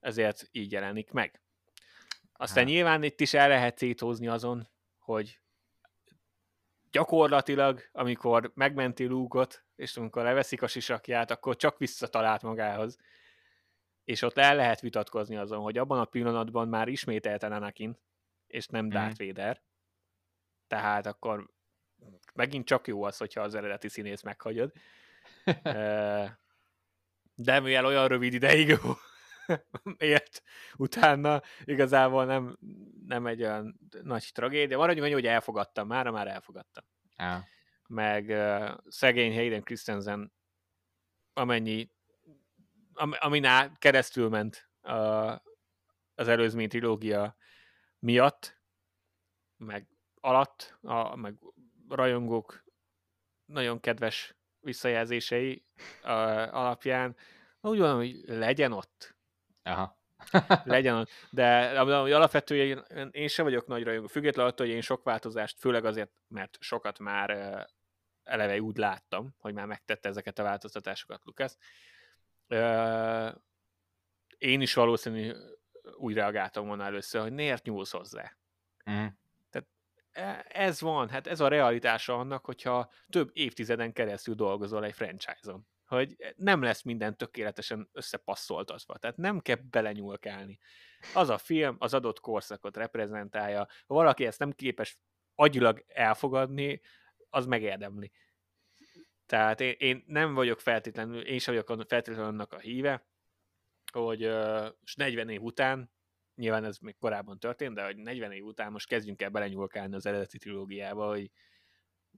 [0.00, 1.42] ezért így jelenik meg.
[2.32, 2.72] Aztán Hát.
[2.72, 5.40] nyilván itt is el lehet szétózni azon, hogy
[6.90, 12.96] gyakorlatilag, amikor megmenti Luke-ot, és amikor leveszik a sisakját, akkor csak visszatalált magához.
[14.04, 17.98] és ott el lehet vitatkozni azon, hogy abban a pillanatban már ismételten Anakin,
[18.46, 18.94] és nem Mhm.
[18.94, 19.62] Darth Vader.
[20.66, 21.50] Tehát akkor
[22.34, 24.72] megint csak jó az, hogyha az eredeti színész meghagyod.
[27.34, 28.78] De mivel olyan rövid ideig
[29.98, 30.42] élt
[30.76, 32.58] utána, igazából nem,
[33.06, 34.78] nem egy olyan nagy tragédia.
[34.78, 36.84] Maradjunk annyi, hogy elfogadtam, mára már elfogadtam.
[37.16, 37.44] Á,
[37.86, 40.32] Meg uh, szegény Hayden Christensen,
[41.32, 41.90] amennyi,
[42.92, 44.96] am, amin át keresztül ment a,
[46.14, 47.36] az előzmény trilógia
[47.98, 48.60] miatt,
[49.56, 49.88] meg
[50.20, 51.38] alatt, a, meg
[51.88, 52.64] rajongók
[53.44, 55.64] nagyon kedves visszajelzései
[56.02, 56.10] uh,
[56.56, 57.16] alapján,
[57.60, 59.16] úgy van, hogy legyen ott.
[59.62, 60.00] Aha.
[60.64, 61.10] legyen ott.
[61.30, 64.06] De alapvetően én, sem vagyok nagy rajongó.
[64.06, 67.30] Függetlenül attól, hogy én sok változást, főleg azért, mert sokat már
[68.22, 71.58] eleve úgy láttam, hogy már megtette ezeket a változtatásokat Lukasz.
[74.38, 75.32] Én is valószínű
[75.94, 78.36] úgy reagáltam volna először, hogy miért nyúlsz hozzá.
[78.90, 79.06] Mm.
[80.12, 85.66] E- Ez van, hát ez a realitása annak, hogyha több évtizeden keresztül dolgozol egy franchise-on.
[85.86, 90.58] Hogy nem lesz minden tökéletesen összepasszoltatva, tehát nem kell belenyúlkálni.
[91.14, 94.98] Az a film az adott korszakot reprezentálja, ha valaki ezt nem képes
[95.34, 96.80] agyilag elfogadni,
[97.30, 98.12] az megérdemli.
[99.26, 103.06] Tehát én, én nem vagyok feltétlenül, én sem vagyok feltétlenül annak a híve,
[103.92, 105.90] hogy uh, 40 év után,
[106.34, 110.06] nyilván ez még korábban történt, de hogy 40 év után most kezdjünk el belenyúlkálni az
[110.06, 111.30] eredeti trilógiába, hogy,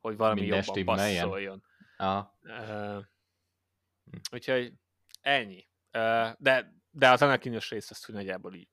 [0.00, 1.22] hogy valami Minden jobban stimmeljen.
[1.22, 1.62] passzoljon.
[1.96, 2.38] Aha.
[2.42, 3.04] Uh,
[4.32, 4.72] úgyhogy
[5.20, 5.68] ennyi.
[5.92, 8.68] Uh, de, de az anakinos részt azt úgy nagyjából így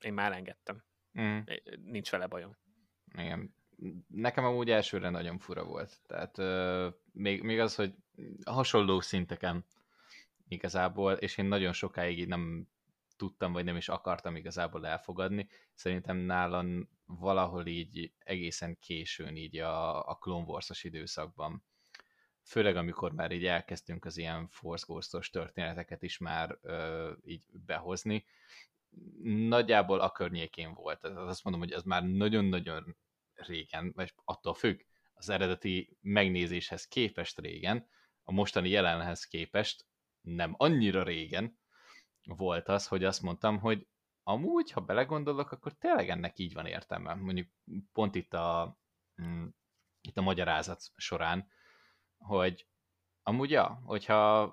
[0.00, 0.84] én már engedtem.
[1.20, 1.38] Mm.
[1.84, 2.56] Nincs vele bajom.
[3.14, 3.54] Igen.
[4.08, 6.00] Nekem amúgy elsőre nagyon fura volt.
[6.06, 7.94] Tehát euh, még, még az, hogy
[8.44, 9.64] hasonló szinteken
[10.48, 12.68] igazából, és én nagyon sokáig így nem
[13.18, 15.48] tudtam, vagy nem is akartam igazából elfogadni.
[15.74, 21.64] Szerintem nálam valahol így egészen későn így a, a Clone Wars-os időszakban.
[22.42, 28.24] Főleg amikor már így elkezdtünk az ilyen Force Ghost-os történeteket is már ö, így behozni.
[29.22, 31.04] Nagyjából a környékén volt.
[31.04, 32.96] Az azt mondom, hogy az már nagyon-nagyon
[33.34, 34.80] régen, vagy attól függ,
[35.14, 37.88] az eredeti megnézéshez képest régen,
[38.22, 39.86] a mostani jelenhez képest
[40.20, 41.58] nem annyira régen
[42.36, 43.86] volt az, hogy azt mondtam, hogy
[44.22, 47.14] amúgy, ha belegondolok, akkor tényleg ennek így van értelme.
[47.14, 47.48] Mondjuk
[47.92, 48.78] pont itt a,
[49.22, 49.46] mm,
[50.00, 51.48] itt a magyarázat során,
[52.16, 52.66] hogy
[53.22, 54.52] amúgy ja, hogyha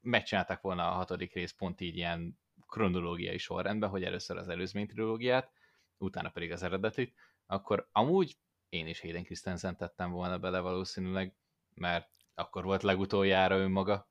[0.00, 5.52] megcsinálták volna a hatodik rész pont így ilyen kronológiai sorrendben, hogy először az előzmény trilógiát,
[5.96, 7.14] utána pedig az eredetit,
[7.46, 11.36] akkor amúgy én is Hayden Christensen tettem volna bele valószínűleg,
[11.74, 14.08] mert akkor volt legutoljára önmaga,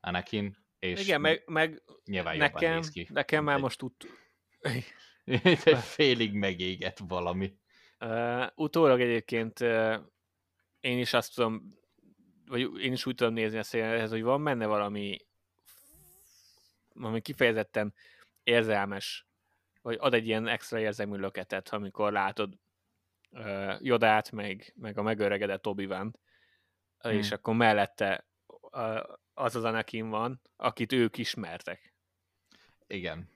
[0.00, 3.06] Anakin, és Igen, meg, meg nyilván nekem, néz ki.
[3.10, 3.82] nekem már Egy- most.
[3.82, 4.06] Itt
[5.66, 7.54] egy félig megégett valami.
[8.00, 9.94] Uh, utólag egyébként uh,
[10.80, 11.78] én is azt tudom,
[12.46, 15.16] vagy én is úgy tudom nézni ezt ehhez, hogy van benne valami,
[16.92, 17.94] valami kifejezetten
[18.42, 19.26] érzelmes,
[19.82, 22.54] vagy ad egy ilyen extra érzelmű löketet, amikor látod
[23.30, 27.12] uh, Jodát, meg, meg a megöregedett obi Hmm.
[27.12, 29.02] és akkor mellette uh,
[29.34, 31.94] az az Anakin van, akit ők ismertek.
[32.86, 33.28] Igen.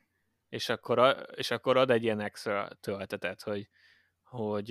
[0.48, 3.68] És akkor, a, és akkor ad egy ilyen extra töltetet, hogy,
[4.22, 4.68] hogy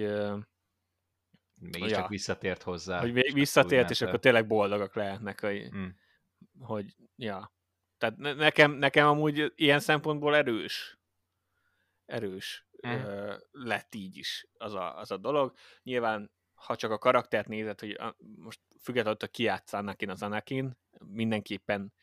[1.59, 2.07] Mégiscsak Ja.
[2.07, 2.99] visszatért hozzá.
[2.99, 5.75] hogy még visszatért, és akkor tényleg boldogak lehetnek, hogy.
[5.75, 5.87] Mm.
[6.59, 7.53] hogy ja.
[7.97, 10.99] Tehát ne- nekem, nekem amúgy ilyen szempontból erős,
[12.05, 12.93] erős Mhm.
[12.93, 15.53] ö, lett így is az a, az a dolog.
[15.83, 20.21] Nyilván, ha csak a karaktert nézed, hogy a, most függetlenül, hogy ki játsz Anakin az
[20.21, 21.93] Anakin, mindenképpen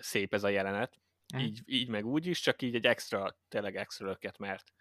[0.00, 1.00] szép ez a jelenet,
[1.34, 1.42] Mhm.
[1.42, 4.72] így, így meg úgy is, csak így egy extra, tényleg extra löket, mert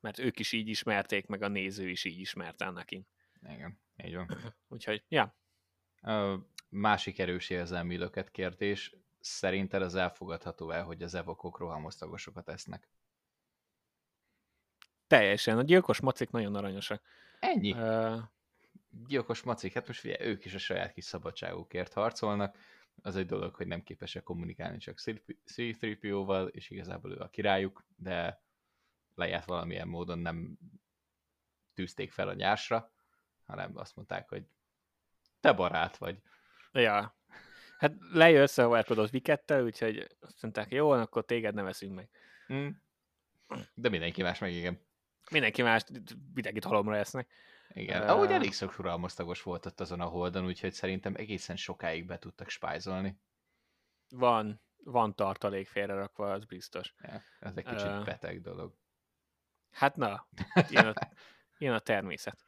[0.00, 3.06] mert ők is így ismerték, meg a néző is így ismert Anakin.
[3.42, 4.28] Igen, így van.
[4.68, 5.36] Úgyhogy, ja,
[6.00, 12.88] A másik erős érzelmi löket kérdés, szerinted az elfogadható-e, hogy az evokok rohamosztagosokat esznek?
[15.06, 15.58] teljesen.
[15.58, 17.02] A gyilkos macik nagyon aranyosak.
[17.40, 17.72] Ennyi.
[17.72, 18.22] Uh,
[19.06, 22.56] Gyilkos macik, hát most figyelj, ők is a saját kis szabadságukért harcolnak.
[23.02, 24.98] Az egy dolog, hogy nem képesek kommunikálni csak
[25.44, 28.42] C-3PO-val, és igazából ő a királyuk, de
[29.14, 30.58] lejárt valamilyen módon nem
[31.74, 32.92] tűzték fel a nyásra,
[33.44, 34.44] hanem azt mondták, hogy
[35.40, 36.18] te barát vagy.
[36.72, 37.16] Ja.
[37.78, 42.08] Hát lejön összehavarkodott Vikettel, úgyhogy azt mondták, jó, akkor téged ne veszünk meg.
[42.46, 42.68] Hm.
[43.74, 44.80] De mindenki más meg igen.
[45.30, 45.84] Mindenki más
[46.34, 47.28] mindenkit halomra esznek.
[47.68, 48.02] Igen.
[48.02, 52.18] Ö- Ahogy elég sok uralmaztagos volt ott azon a holdon, úgyhogy szerintem egészen sokáig be
[52.18, 53.20] tudtak spájzolni.
[54.08, 54.60] Van.
[54.76, 56.94] van tartalék félrerakva, az biztos.
[56.98, 58.02] Ja, ez egy kicsit Ö.
[58.04, 58.74] beteg dolog.
[59.70, 60.28] Hát na,
[60.68, 60.92] ilyen a,
[61.58, 62.44] ilyen a természet.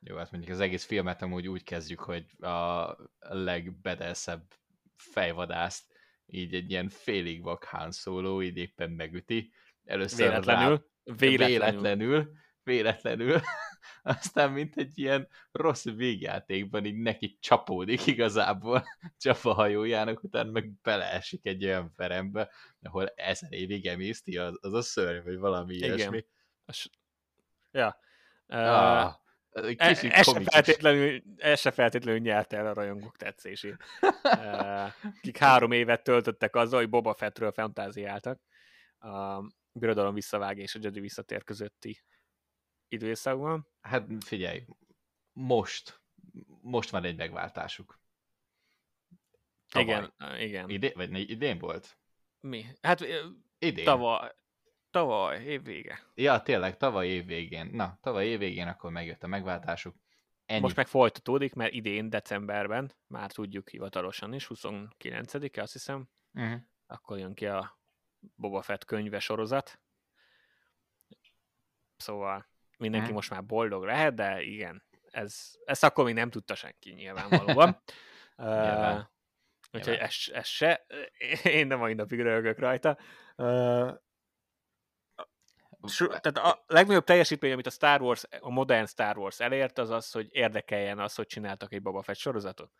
[0.00, 4.54] Jó, hát mondjuk az egész filmet amúgy úgy kezdjük, hogy a legbedeszebb
[4.96, 5.92] fejvadászt
[6.26, 9.52] így egy ilyen félig vak Han Solo így éppen megüti.
[9.84, 10.90] Először rá- Véletlenül.
[11.04, 11.80] Véletlenül.
[11.80, 12.32] véletlenül,
[12.62, 13.40] véletlenül,
[14.02, 18.84] aztán mint egy ilyen rossz végjátékban így neki csapódik igazából
[19.22, 22.50] csapa hajójának, utána meg beleesik egy olyan verembe,
[22.82, 25.96] ahol ezer évig emészti, az, az a szörny, vagy valami Igen.
[25.96, 26.26] ilyesmi.
[27.70, 27.98] Ja.
[28.46, 29.14] Ah,
[29.52, 33.76] Uh, e- kicsit ez, se feltétlenül, ez se feltétlenül nyerte el a rajongók tetszését.
[35.22, 38.40] Kik három évet töltöttek azzal, hogy Boba Fettről fantáziáltak.
[38.98, 42.02] A birodalom visszavág és a Jedi visszatér közötti
[42.90, 43.66] időszakban.
[43.80, 44.64] Hát figyelj,
[45.32, 46.00] most,
[46.60, 47.98] most van egy megváltásuk.
[49.68, 49.94] Tavaly.
[50.18, 50.68] Igen, igen.
[50.70, 51.98] Idén, vagy idén volt?
[52.40, 52.64] Mi?
[52.82, 53.00] Hát
[53.58, 53.84] Idén.
[53.84, 54.30] tavaly,
[54.90, 56.02] tavaly, év vége.
[56.14, 57.66] Ja, tényleg, tavaly év végén.
[57.72, 59.96] Na, tavaly év végén akkor megjött a megváltásuk.
[60.46, 60.60] Ennyi.
[60.60, 66.60] Most meg folytatódik, mert idén, decemberben, már tudjuk hivatalosan is, 29-e azt hiszem, Uh-huh.
[66.86, 67.78] akkor jön ki a
[68.34, 69.80] Boba Fett könyve sorozat.
[71.96, 72.46] Szóval
[72.80, 73.14] mindenki Mhm.
[73.14, 77.82] most már boldog lehet, de igen, ez, ezt akkor még nem tudta senki nyilvánvalóan.
[78.36, 78.96] Nyilván.
[78.98, 79.04] uh,
[79.72, 80.86] úgyhogy ez, ez se,
[81.42, 82.98] én nem mai napig röhögök rajta.
[83.36, 83.94] Uh,
[86.08, 90.10] tehát a legnagyobb teljesítmény, amit a Star Wars, a modern Star Wars elért, az az,
[90.10, 92.72] hogy érdekeljen az, hogy csináltak egy Boba Fett sorozatot.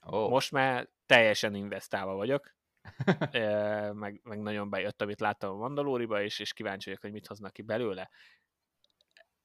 [0.00, 0.30] oh.
[0.30, 2.54] Most már teljesen investálva vagyok,
[3.92, 7.52] meg, meg nagyon bejött, amit láttam a Mandalóriba, és, és kíváncsi vagyok, hogy mit hoznak
[7.52, 8.10] ki belőle.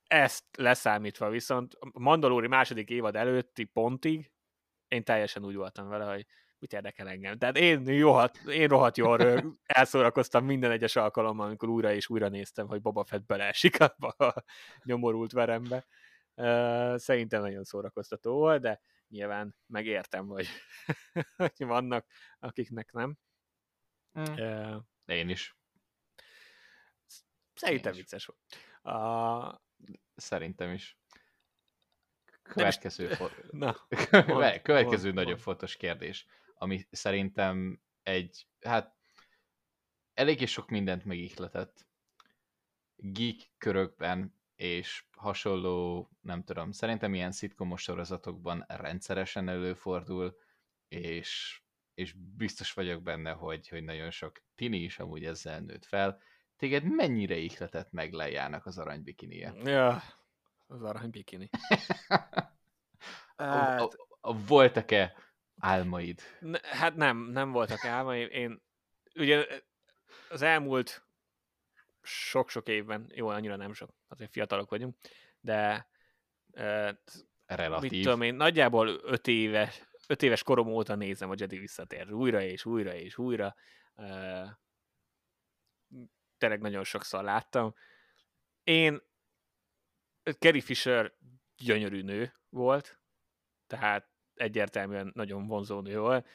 [0.08, 4.32] Ezt leszámítva viszont a Mandalóri második évad előtti pontig
[4.88, 6.26] én teljesen úgy voltam vele, hogy
[6.60, 7.38] mit érdekel engem.
[7.38, 12.28] Tehát én, rohadt, én rohadt jól rög, elszórakoztam minden egyes alkalommal, amikor újra és újra
[12.30, 14.44] néztem, hogy Boba Fett beleesik abba a
[14.84, 15.86] nyomorult verembe.
[16.98, 20.48] Szerintem nagyon szórakoztató volt, de nyilván megértem, hogy,
[21.38, 22.06] hogy vannak,
[22.40, 23.18] akiknek nem.
[24.20, 24.76] Mm.
[25.06, 25.58] Én is.
[27.54, 27.98] szerintem is.
[27.98, 28.40] vicces volt.
[30.18, 30.98] Szerintem is.
[32.42, 33.76] Következő, fo- na,
[34.40, 35.42] Várj, következő mond, nagyon mond.
[35.44, 38.96] fontos kérdés, ami szerintem egy, hát
[40.14, 41.86] eléggé sok mindent megihletett.
[42.96, 50.38] Geek körökben és hasonló, nem tudom, szerintem ilyen szitkomos sorozatokban rendszeresen előfordul,
[50.88, 51.62] és,
[51.94, 56.22] és biztos vagyok benne, hogy, hogy nagyon sok tini is amúgy ezzel nőtt fel.
[56.58, 59.54] Téged mennyire ihletett meg lejának az aranybikinie?
[59.64, 60.02] ja,
[60.68, 61.50] az arany bikini.
[63.36, 65.16] A- Hát, Voltak-e
[65.60, 66.22] álmaid?
[66.40, 68.28] Ne, hát nem, nem voltak álmaim.
[68.32, 68.62] Én
[69.16, 69.46] ugye
[70.30, 71.06] az elmúlt
[72.02, 74.96] sok-sok évben, jó, annyira nem sok, azért fiatalok vagyunk,
[75.40, 75.88] de
[76.52, 78.04] uh, mit Relatív.
[78.04, 82.12] tudom én, nagyjából öt éves, öt éves korom óta nézem a Jedi visszatér.
[82.12, 83.56] Újra és újra és újra.
[86.38, 87.76] Tényleg nagyon sokszor láttam.
[88.64, 89.02] Én
[90.40, 91.14] Carrie Fisher
[91.58, 93.00] gyönyörű nő volt,
[93.68, 96.28] tehát egyértelműen nagyon vonzó nő volt.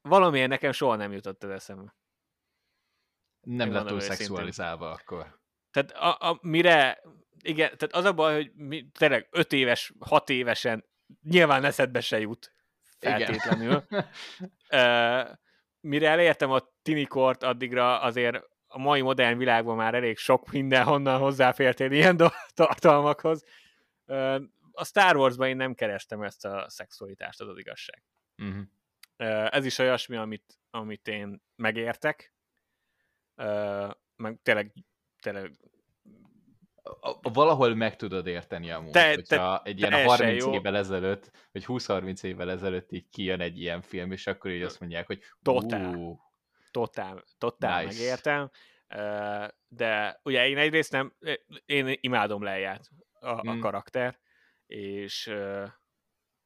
[0.00, 1.94] Valamiért nekem soha nem jutott ez eszembe.
[3.40, 5.40] Nem lett túl szexualizálva akkor.
[5.70, 7.02] Tehát a, a, mire,
[7.42, 10.84] igen, tehát az a baj, hogy mi, tényleg öt éves, hat évesen
[11.22, 12.52] nyilván eszedbe se jut
[12.98, 13.84] feltétlenül.
[14.70, 15.28] Uh,
[15.80, 18.42] mire elértem a tinikort, addigra azért
[18.76, 22.16] a mai modern világban már elég sok mindenhonnan hozzáfértél ilyen
[22.54, 23.44] tartalmakhoz.
[24.72, 28.02] A Star Wars-ban én nem kerestem ezt a szexualitást, az az igazság.
[28.38, 28.62] Uh-huh.
[29.18, 32.34] Uh, ez is olyasmi, amit, amit én megértek.
[34.16, 34.72] Meg tényleg,
[35.22, 35.50] tényleg
[37.22, 40.52] valahol meg tudod érteni amúgy, Te- te, hogyha egy ilyen teljesen 30 jó.
[40.52, 44.80] évvel ezelőtt, vagy 20-30 évvel ezelőtt így kijön egy ilyen film, és akkor így azt
[44.80, 45.94] mondják, hogy Totál.
[45.94, 46.20] ú,
[46.76, 47.98] totál, totál Nice.
[47.98, 48.50] megértem,
[49.68, 51.16] de ugye én egyrészt nem,
[51.66, 53.60] én imádom Leiját, a, a Mm.
[53.60, 54.18] karakter,
[54.66, 55.26] és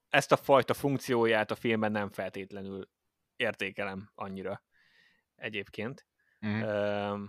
[0.09, 2.91] ezt a fajta funkcióját a filmben nem feltétlenül
[3.37, 4.63] értékelem annyira
[5.35, 6.07] egyébként.
[6.63, 7.25] Ö,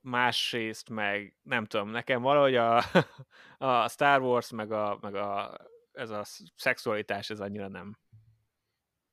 [0.00, 2.82] másrészt meg, nem tudom, nekem valahogy a,
[3.84, 5.58] a Star Wars, meg, a, meg a,
[5.92, 6.22] ez a
[6.56, 7.98] szexualitás, ez annyira nem,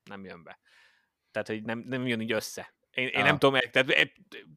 [0.03, 0.59] nem jön be.
[1.33, 2.73] Tehát, hogy nem, nem jön így össze.
[2.91, 3.23] Én, én Ah.
[3.23, 4.07] nem tudom, tehát eh,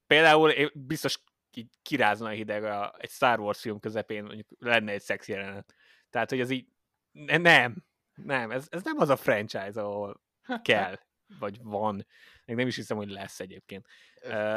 [0.06, 1.18] például én biztos
[1.54, 5.74] így kirázna a hideg a, egy Star Wars film közepén, mondjuk lenne egy szex jelenet.
[6.10, 6.68] Tehát, hogy ez így,
[7.12, 10.22] ne- nem, nem, ez, ez nem az a franchise, ahol
[10.62, 10.98] kell,
[11.38, 12.06] vagy van.
[12.44, 13.86] Meg nem is hiszem, hogy lesz egyébként.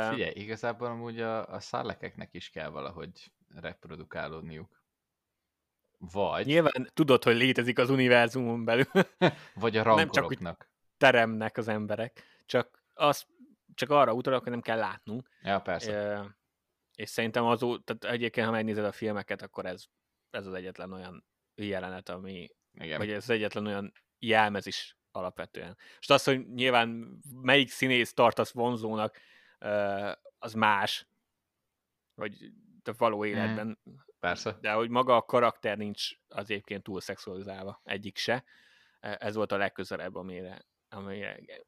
[0.09, 4.83] Figyelj, igazából amúgy a, a szárlekeknek is kell valahogy reprodukálódniuk.
[5.97, 6.45] Vagy...
[6.45, 8.85] Nyilván tudod, hogy létezik az univerzumon belül.
[9.55, 10.39] Vagy a rangkoroknak.
[10.41, 10.68] Nem csak,
[10.99, 13.25] teremnek az emberek, csak, az,
[13.73, 15.29] csak arra utalok, hogy nem kell látnunk.
[15.41, 15.93] Ja, persze.
[15.93, 16.37] E,
[16.95, 19.83] és szerintem az, tehát egyébként, ha megnézed a filmeket, akkor ez,
[20.29, 21.25] ez az egyetlen olyan
[21.55, 22.97] jelenet, ami, Igen.
[22.97, 25.77] vagy ez az egyetlen olyan jelmez is alapvetően.
[25.99, 29.17] És az, hogy nyilván melyik színész tartasz vonzónak,
[30.37, 31.07] az más,
[32.15, 32.51] vagy
[32.83, 33.67] a való életben.
[33.67, 34.57] Mm, persze.
[34.61, 38.43] De hogy maga a karakter nincs az egyébként túl szexualizálva, egyik se.
[38.99, 40.65] E, ez volt a legközelebb, amire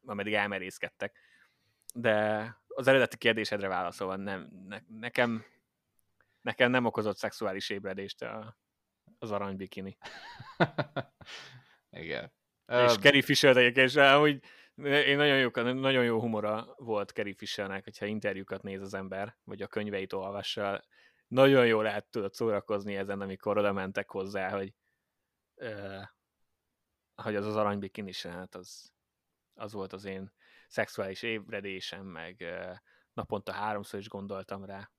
[0.04, 1.18] ameddig elmerészkedtek.
[1.94, 5.44] De az eredeti kérdésedre válaszolva, nem, ne, nekem,
[6.40, 8.56] nekem nem okozott szexuális ébredést a,
[9.18, 9.96] az aranybikini.
[11.90, 12.32] Igen.
[12.66, 14.42] És um, Carrie Fisher egyébként, hogy
[14.84, 19.62] én nagyon jó, nagyon jó humora volt Carrie Fishernek, hogyha interjúkat néz az ember, vagy
[19.62, 20.84] a könyveit olvassa.
[21.26, 24.74] Nagyon jó lehet tudod szórakozni ezen, amikor oda mentek hozzá, hogy,
[25.54, 26.02] uh,
[27.14, 28.92] hogy az az aranybikin is, hát az,
[29.62, 30.32] az volt az én
[30.68, 32.76] szexuális ébredésem, meg uh,
[33.12, 34.90] naponta háromszor is gondoltam rá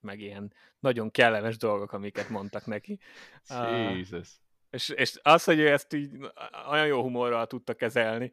[0.00, 2.98] meg ilyen nagyon kellemes dolgok, amiket mondtak neki.
[3.50, 4.24] Uh,
[4.70, 6.18] és, és az, hogy ő ezt így
[6.68, 8.32] olyan jó humorral tudta kezelni,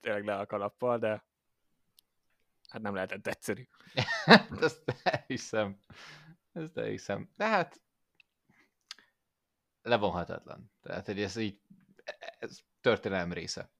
[0.00, 1.24] tényleg le a kalappal, de
[2.68, 3.68] hát nem lehetett egyszerű.
[4.60, 4.82] ezt
[5.26, 5.78] hiszem.
[6.52, 7.30] Ezt hiszem.
[7.36, 7.80] De hát
[9.82, 10.72] levonhatatlan.
[10.82, 11.60] Tehát, hogy ez így
[12.38, 13.70] ez történelem része.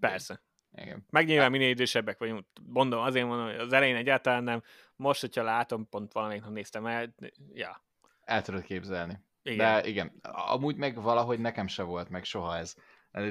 [0.00, 0.42] Persze.
[0.72, 1.06] Igen.
[1.10, 2.46] Meg nyilván hát- minél idősebbek vagyunk.
[2.62, 4.62] Mondom, azért mondom, hogy az elején egyáltalán nem.
[4.96, 7.14] Most, hogyha látom, pont valamelyik nem néztem el,
[7.52, 7.82] ja.
[8.20, 9.20] El tudod képzelni.
[9.42, 9.56] Igen.
[9.82, 12.74] De igen, amúgy meg valahogy nekem se volt meg soha ez.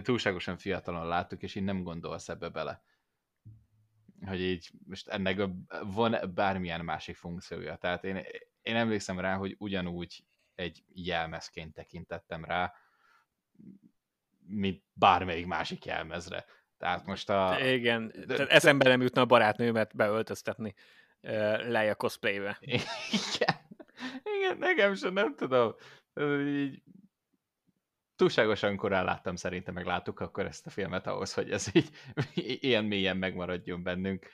[0.01, 2.81] Túlságosan fiatalon láttuk, és így nem gondolsz ebbe bele.
[4.25, 5.41] Hogy így most ennek
[5.83, 7.75] van bármilyen másik funkciója.
[7.75, 8.23] Tehát én,
[8.61, 10.23] én emlékszem rá, hogy ugyanúgy
[10.55, 12.73] egy jelmezként tekintettem rá,
[14.47, 16.45] mint bármelyik másik jelmezre.
[16.77, 17.57] Tehát most a...
[17.59, 20.73] Igen, de, tehát eszembe nem jutna a barátnőmet beöltöztetni
[21.21, 22.57] uh, a cosplaybe.
[22.61, 23.55] Igen.
[24.23, 25.75] Igen, nekem sem, nem tudom
[26.45, 26.83] így
[28.17, 31.89] túlságosan korán láttam szerintem, meg láttuk akkor ezt a filmet ahhoz, hogy ez így
[32.35, 34.31] ilyen mélyen megmaradjon bennünk.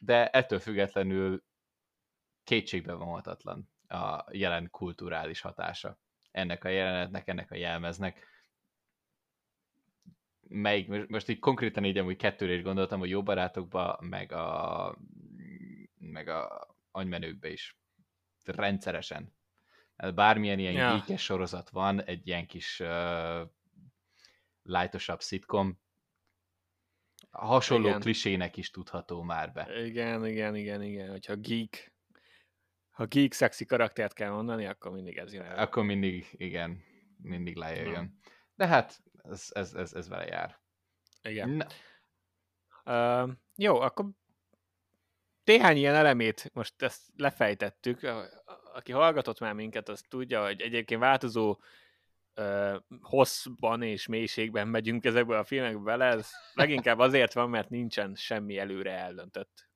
[0.00, 1.44] De ettől függetlenül
[2.44, 5.98] kétségbe vonhatatlan a jelen kulturális hatása
[6.30, 8.26] ennek a jelenetnek, ennek a jelmeznek.
[10.48, 14.98] Melyik, most így konkrétan így amúgy kettőre is gondoltam, hogy jó barátokba, meg a,
[15.98, 17.78] meg a anymenőkbe is
[18.44, 19.36] rendszeresen
[19.98, 20.92] Hát bármilyen ilyen ja.
[20.92, 23.48] geekes sorozat van, egy ilyen kis uh,
[24.62, 25.78] lightosabb szitkom,
[27.30, 28.00] hasonló igen.
[28.00, 29.84] klisének is tudható már be.
[29.84, 31.92] Igen, igen, igen, igen, hogyha geek,
[32.90, 35.46] ha geek szexi karaktert kell mondani, akkor mindig ez jön.
[35.46, 36.82] Akkor mindig, igen,
[37.22, 38.18] mindig lejöjjön.
[38.54, 40.60] De hát, ez, ez, ez, ez vele jár.
[41.22, 41.48] Igen.
[41.48, 41.66] Na.
[42.84, 44.10] Uh, jó, akkor
[45.44, 48.00] néhány ilyen elemét most ezt lefejtettük,
[48.74, 51.56] aki hallgatott már minket, az tudja, hogy egyébként változó
[52.36, 58.14] uh, hosszban és mélységben megyünk ezekbe a filmekbe bele, ez leginkább azért van, mert nincsen
[58.14, 59.68] semmi előre eldöntött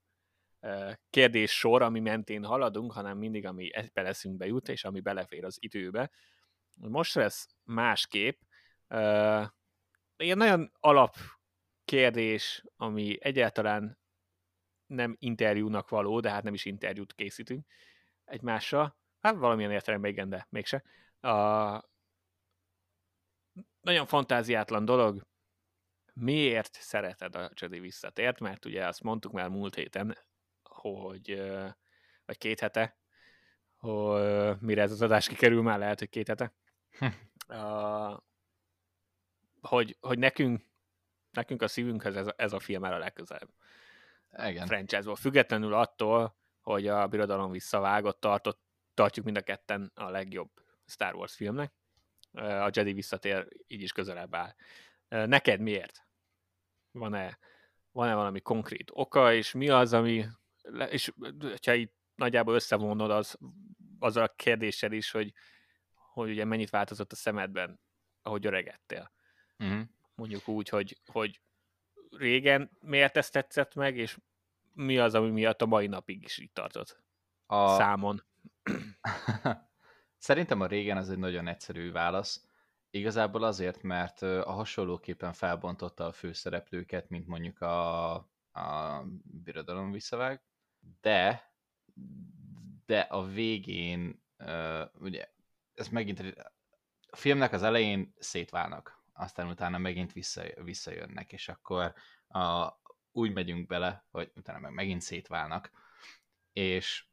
[0.61, 5.45] uh, kérdés sor, ami mentén haladunk, hanem mindig, ami egybe leszünkbe jut, és ami belefér
[5.45, 6.11] az időbe.
[6.77, 8.41] Most lesz másképp.
[8.93, 9.47] Uh,
[10.17, 11.17] ilyen nagyon alap
[11.85, 13.99] kérdés, ami egyáltalán
[14.87, 17.67] nem interjúnak való, de hát nem is interjút készítünk
[18.25, 18.97] egymással.
[19.21, 20.83] Hát valamilyen értelemben igen, de mégse.
[21.21, 21.91] A...
[23.81, 25.27] Nagyon fantáziátlan dolog.
[26.13, 28.41] Miért szereted a Jedi visszatért?
[28.41, 30.19] Mert ugye azt mondtuk már múlt héten,
[30.63, 31.43] hogy
[32.25, 32.99] vagy két hete,
[33.77, 36.55] hogy mire ez az adás kikerül, már lehet, hogy két hete.
[37.57, 38.23] a,
[39.63, 40.63] hogy, hogy nekünk,
[41.31, 43.51] nekünk a szívünkhez ez, ez a film el a legközelebb.
[44.39, 44.67] Igen.
[44.67, 45.17] Franchise-ból.
[45.17, 48.61] Függetlenül attól, hogy a birodalom visszavágott, tartott,
[48.95, 50.51] tartjuk mind a ketten a legjobb
[50.87, 51.73] Star Wars filmnek.
[52.33, 54.55] A Jedi visszatér így is közelebb áll.
[55.27, 56.07] Neked miért?
[56.91, 57.39] Van-e,
[57.91, 60.25] van-e valami konkrét oka, és mi az, ami,
[60.91, 61.13] és
[61.67, 63.39] ha itt nagyjából összevonod az,
[63.99, 65.33] azzal a kérdéssel is, hogy,
[65.95, 67.81] hogy ugye mennyit változott a szemedben,
[68.23, 69.13] ahogy öregettél.
[69.63, 69.83] Uh-huh.
[70.15, 71.41] Mondjuk úgy, hogy, hogy
[72.11, 74.19] régen miért ezt tetszett meg, és
[74.73, 77.03] mi az, ami miatt a mai napig is itt tartott
[77.47, 77.69] a...
[77.77, 78.25] számon?
[80.19, 82.47] Szerintem a régen az egy nagyon egyszerű válasz.
[82.91, 88.15] Igazából azért, mert a hasonlóképpen felbontotta a főszereplőket, mint mondjuk a,
[88.53, 90.43] a Birodalom visszavág,
[91.01, 91.51] de
[92.87, 95.29] de a végén, uh, ugye,
[95.75, 96.21] ez megint
[97.11, 101.95] a filmnek az elején szétválnak, aztán utána megint vissza, visszajönnek, és akkor
[102.29, 102.73] a,
[103.13, 105.71] úgy megyünk bele, hogy utána meg megint szétválnak,
[106.53, 107.07] és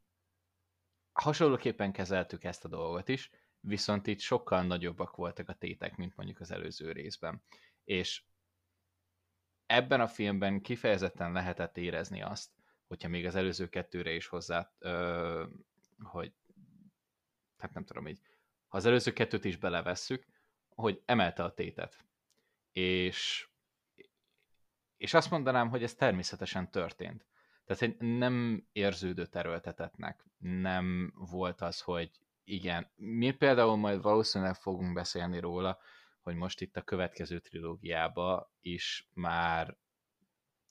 [1.12, 3.30] hasonlóképpen kezeltük ezt a dolgot is,
[3.60, 7.44] viszont itt sokkal nagyobbak voltak a tétek, mint mondjuk az előző részben.
[7.84, 8.24] És
[9.66, 12.52] ebben a filmben kifejezetten lehetett érezni azt,
[12.88, 15.46] hogyha még az előző kettőre is hozzá, ö,
[16.00, 16.34] hogy
[17.58, 18.22] hát nem tudom így,
[18.68, 20.26] ha az előző kettőt is belevesszük,
[20.80, 22.06] hogy emelte a tétet.
[22.72, 23.48] És,
[24.98, 27.26] és azt mondanám, hogy ez természetesen történt.
[27.66, 30.26] Tehát nem érződött erőltetetnek.
[30.38, 32.12] Nem volt az, hogy
[32.44, 32.92] igen.
[32.96, 35.80] Mi például majd valószínűleg fogunk beszélni róla,
[36.22, 39.78] hogy most itt a következő trilógiába is már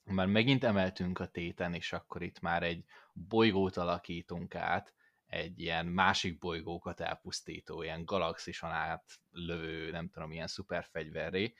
[0.05, 4.95] már megint emeltünk a téten, és akkor itt már egy bolygót alakítunk át,
[5.29, 11.55] egy ilyen másik bolygókat elpusztító, ilyen galaxison át lövő, nem tudom, ilyen szuperfegyverré.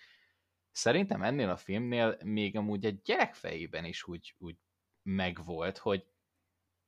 [0.71, 4.57] Szerintem ennél a filmnél még amúgy egy gyerek fejében is úgy, úgy
[5.03, 6.07] megvolt, hogy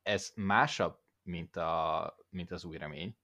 [0.03, 3.17] ez másabb, mint, a, mint az új remény,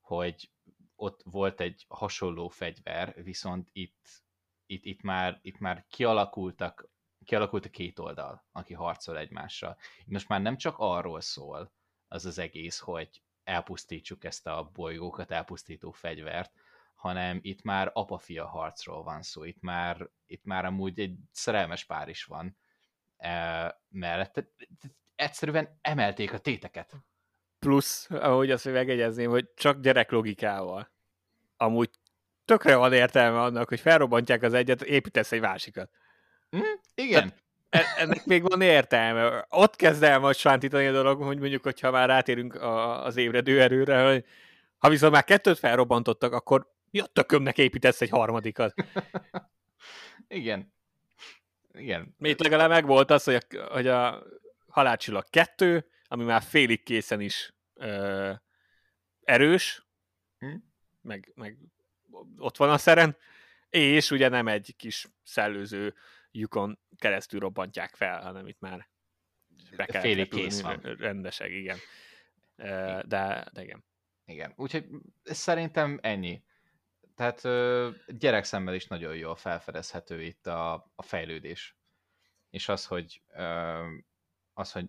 [0.00, 0.50] hogy
[0.94, 4.08] ott volt egy hasonló fegyver, viszont itt,
[4.66, 6.92] itt, itt, már, itt már kialakultak
[7.24, 9.76] kialakult a két oldal, aki harcol egymással.
[10.06, 11.72] Most már nem csak arról szól
[12.14, 16.52] az az egész, hogy elpusztítsuk ezt a bolygókat elpusztító fegyvert,
[16.94, 22.08] hanem itt már apa-fia harcról van szó, itt már, itt már amúgy egy szerelmes pár
[22.08, 22.56] is van
[23.16, 24.44] e, mellett.
[25.14, 26.94] Egyszerűen emelték a téteket.
[27.58, 30.92] Plusz, ahogy azt megegyezném, hogy csak gyerek logikával.
[31.56, 31.90] Amúgy
[32.44, 35.90] tökre van értelme annak, hogy felrobbantják az egyet, építesz egy másikat.
[36.56, 36.60] Mm,
[36.94, 37.28] igen.
[37.28, 37.43] Tehát
[37.96, 39.46] ennek még van értelme.
[39.50, 43.60] Ott kezd el majd sántítani a dolog, hogy mondjuk, hogyha már rátérünk a, az ébredő
[43.60, 44.24] erőre, hogy
[44.78, 48.74] ha viszont már kettőt felrobbantottak, akkor mi a tökömnek építesz egy harmadikat?
[50.28, 50.72] Igen.
[51.72, 52.14] Igen.
[52.18, 54.22] Még legalább meg volt az, hogy a, hogy a
[54.68, 58.32] halálcsillag kettő, ami már félig készen is ö,
[59.22, 59.86] erős,
[60.38, 60.54] hm?
[61.00, 61.58] meg, meg
[62.38, 63.16] ott van a szeren,
[63.68, 65.94] és ugye nem egy kis szellőző
[66.30, 68.88] lyukon keresztül robbantják fel, hanem itt már
[69.76, 70.80] be kell Félig kész van.
[70.80, 71.78] Rendesek, igen.
[73.06, 73.84] De, de igen.
[74.24, 74.86] Igen, úgyhogy
[75.24, 76.42] szerintem ennyi.
[77.14, 77.40] Tehát
[78.18, 81.76] gyerekszemmel is nagyon jól felfedezhető itt a, a fejlődés.
[82.50, 83.22] És az, hogy
[84.52, 84.86] az, hogy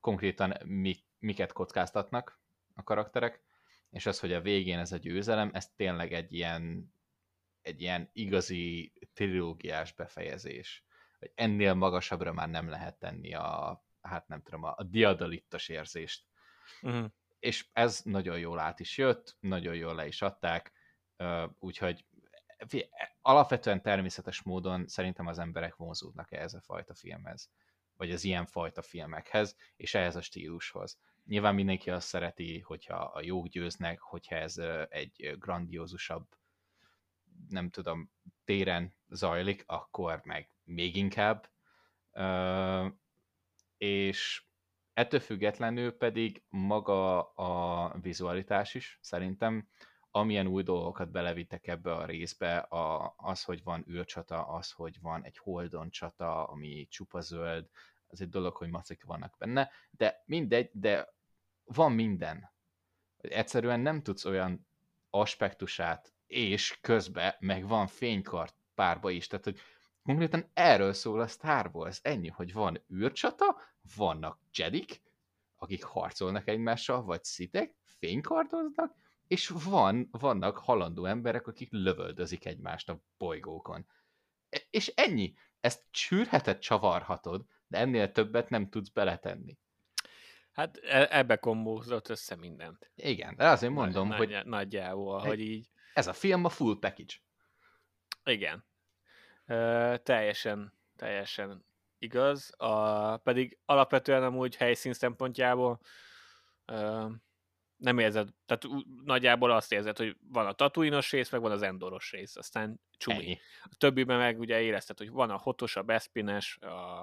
[0.00, 2.40] konkrétan mi, miket kockáztatnak
[2.74, 3.42] a karakterek,
[3.90, 6.92] és az, hogy a végén ez a győzelem, ez tényleg egy ilyen
[7.62, 10.84] egy ilyen igazi trilógiás befejezés.
[11.24, 16.26] Hogy ennél magasabbra már nem lehet tenni a, hát nem tudom, a, a diadalittas érzést.
[16.82, 17.06] Uh-huh.
[17.38, 20.72] És ez nagyon jól át is jött, nagyon jól le is adták,
[21.58, 22.04] úgyhogy
[23.22, 27.50] alapvetően természetes módon szerintem az emberek vonzódnak ehhez a fajta filmhez,
[27.96, 30.98] vagy az ilyen fajta filmekhez, és ehhez a stílushoz.
[31.24, 34.56] Nyilván mindenki azt szereti, hogyha a jók győznek, hogyha ez
[34.88, 36.26] egy grandiózusabb
[37.48, 38.10] nem tudom,
[38.44, 41.50] téren zajlik, akkor meg még inkább.
[43.76, 44.44] És
[44.92, 49.68] ettől függetlenül pedig maga a vizualitás is szerintem,
[50.10, 52.66] amilyen új dolgokat belevittek ebbe a részbe,
[53.16, 57.68] az, hogy van űrcsata, az, hogy van egy holdon csata, ami csupa zöld,
[58.06, 61.14] az egy dolog, hogy macik vannak benne, de mindegy, de
[61.64, 62.52] van minden.
[63.16, 64.66] Egyszerűen nem tudsz olyan
[65.10, 69.60] aspektusát és közben meg van fénykart párba is, tehát hogy
[70.04, 73.60] konkrétan erről szól a Star Wars, ennyi, hogy van űrcsata,
[73.96, 75.02] vannak jedik,
[75.56, 78.94] akik harcolnak egymással, vagy szitek, fénykardoznak,
[79.26, 83.86] és van, vannak halandó emberek, akik lövöldözik egymást a bolygókon.
[84.48, 85.34] E, és ennyi.
[85.60, 89.58] Ezt csűrheted, csavarhatod, de ennél többet nem tudsz beletenni.
[90.52, 92.90] Hát e, ebbe kombózott össze mindent.
[92.94, 94.44] Igen, de azért mondom, Nagy, hogy...
[94.44, 97.14] Nagyjából, hogy így ez a film a full package.
[98.24, 98.64] Igen.
[99.46, 101.64] Ö, teljesen, teljesen
[101.98, 102.54] igaz.
[102.56, 105.80] A, pedig alapvetően amúgy helyszín szempontjából
[106.64, 107.06] ö,
[107.76, 108.66] nem érzed, tehát
[109.04, 113.16] nagyjából azt érzed, hogy van a tatuinos rész, meg van az endoros rész, aztán csumi.
[113.16, 113.38] Ennyi.
[113.62, 117.02] A többiben meg ugye érezted, hogy van a hotos, a bespines, a,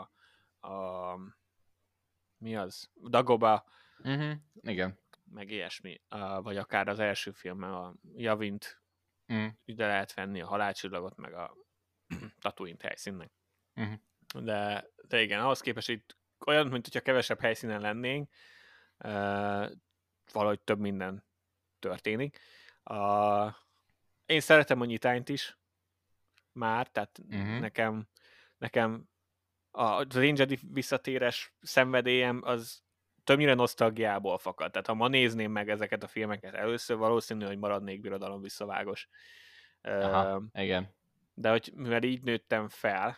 [0.68, 1.18] a
[2.38, 2.90] mi az?
[3.10, 3.66] Dagoba.
[4.04, 4.34] Uh-huh.
[4.62, 5.00] Igen.
[5.24, 6.02] Meg ilyesmi.
[6.08, 8.82] A, vagy akár az első filmmel a Javint
[9.34, 9.48] Mm.
[9.66, 11.56] ide lehet venni a halálcsillagot, meg a
[12.42, 13.32] tatooine helyszínnek.
[13.74, 13.94] Mhm.
[14.44, 18.30] De, de igen, ahhoz képest itt olyan, mint hogyha kevesebb helyszínen lennénk,
[19.04, 19.72] uh,
[20.32, 21.26] valahogy több minden
[21.80, 22.40] történik.
[22.84, 23.54] Uh,
[24.26, 25.60] én szeretem a nyitányt is,
[26.52, 27.60] már, tehát Mhm.
[27.60, 28.08] nekem,
[28.58, 29.10] nekem
[29.72, 32.84] a Jedi visszatérés szenvedélyem az
[33.24, 34.72] többnyire nosztalgiából fakad.
[34.72, 39.10] Tehát ha ma nézném meg ezeket a filmeket először, valószínű, hogy maradnék birodalom visszavágos.
[39.82, 40.96] Aha, Ö, igen.
[41.42, 43.18] De hogy mivel így nőttem fel,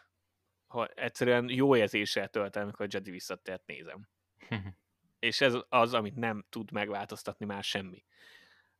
[0.67, 4.09] hogy egyszerűen jó érzéssel töltem, amikor a Jedi visszatért nézem.
[5.19, 8.05] És ez az, amit nem tud megváltoztatni már semmi.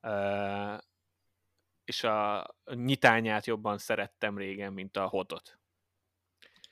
[0.02, 0.76] Ö,
[1.84, 5.60] és a nyitányát jobban szerettem régen, mint a hotot.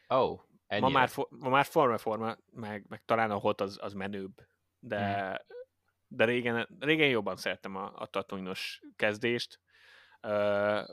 [0.07, 3.93] Oh, Ma már, fo- ma már forma forma, meg, meg talán a hot az, az
[3.93, 4.45] menőbb,
[4.80, 5.57] de, Mhm.
[6.07, 9.59] de régen, régen jobban szerettem a, a tatooine-os kezdést,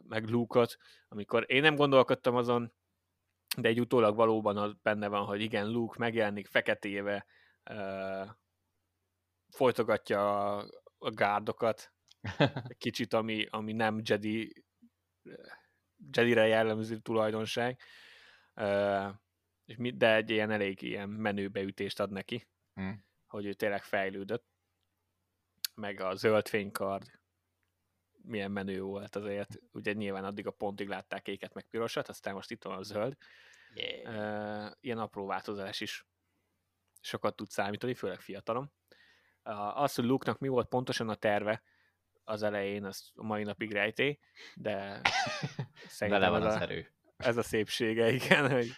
[0.03, 0.77] meg Luke-ot,
[1.09, 2.73] amikor én nem gondolkodtam azon,
[3.57, 7.27] de egy utólag valóban az benne van, hogy igen, Luke megjelenik feketéve,
[9.51, 10.69] folytogatja a,
[10.99, 11.93] a gárdokat,
[12.79, 14.65] kicsit, ami, ami nem Jedi,
[16.13, 17.81] Jedire jellemző tulajdonság,
[19.95, 22.49] de egy ilyen elég ilyen menő beütést ad neki,
[22.81, 22.93] Mm.
[23.27, 24.47] hogy ő tényleg fejlődött.
[25.75, 27.18] Meg a zöld fénykard
[28.29, 29.49] milyen menő volt azért.
[29.73, 33.17] Ugye nyilván addig a pontig látták kéket meg pirosat, aztán most itt van a zöld.
[33.75, 34.73] Yeah.
[34.81, 36.07] Ilyen apró változás is
[37.01, 38.73] sokat tud számítani, főleg fiatalon.
[39.43, 41.63] Ö, Az, hogy Luke-nak mi volt pontosan a terve
[42.25, 44.19] az elején, az a mai napig rejtély,
[44.55, 46.95] de Bele szerintem van ez az a, erő.
[47.17, 48.71] ez a szépsége, igen, hogy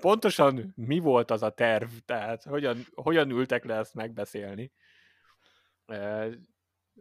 [0.00, 4.72] pontosan mi volt az a terv, tehát hogyan, hogyan ültek le ezt megbeszélni.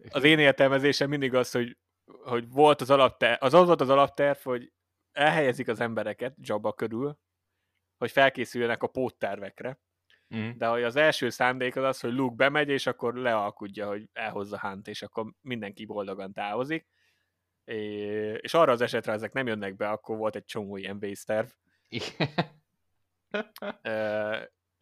[0.10, 1.78] Az én értelmezésem mindig az, hogy,
[2.24, 4.72] hogy volt az alapterv, az az volt az alapterv, hogy
[5.12, 7.18] elhelyezik az embereket Jabba körül,
[7.98, 9.80] hogy felkészüljenek a póttervekre,
[10.36, 10.50] Mm.
[10.58, 14.60] de hogy az első szándék az az, hogy Luke bemegy, és akkor lealkudja, hogy elhozza
[14.60, 16.88] Hunt, és akkor mindenki boldogan távozik.
[18.40, 21.48] És arra az esetre ezek nem jönnek be, akkor volt egy csomó ilyen terv,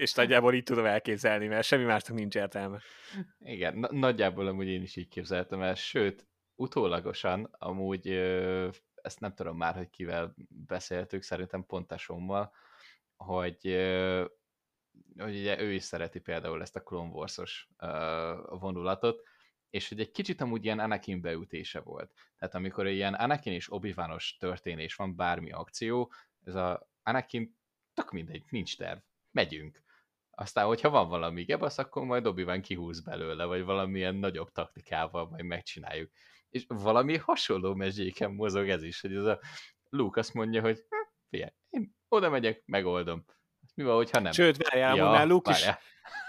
[0.04, 2.80] és nagyjából így tudom elképzelni, mert semmi másnak nincs értelme.
[3.40, 8.70] Igen, na- nagyjából amúgy én is így képzeltem el, sőt, utólagosan amúgy ö,
[9.02, 12.54] ezt nem tudom már, hogy kivel beszéltük, szerintem pont tesómmal,
[13.16, 14.26] hogy, ö,
[15.18, 19.24] hogy ugye ő is szereti például ezt a Clone Wars-os ö, vonulatot,
[19.70, 22.14] és hogy egy kicsit amúgy ilyen Anakin beütése volt.
[22.38, 23.96] Tehát amikor ilyen Anakin és obi
[24.40, 26.12] történés van, bármi akció,
[26.44, 27.58] ez a Anakin
[27.94, 29.00] tök mindegy, nincs terv,
[29.32, 29.83] megyünk.
[30.36, 35.44] Aztán, hogyha van valami gebasz, akkor majd obi kihúz belőle, vagy valamilyen nagyobb taktikával majd
[35.44, 36.12] megcsináljuk.
[36.50, 39.40] És valami hasonló mezséken mozog ez is, hogy ez a
[39.90, 40.96] Luke azt mondja, hogy "Hm,
[41.30, 43.26] figyelj, én oda megyek, megoldom.
[43.76, 44.32] Mi van, hogyha nem?
[44.32, 45.80] Sőt, várjál, ja, már Luke is, várjál.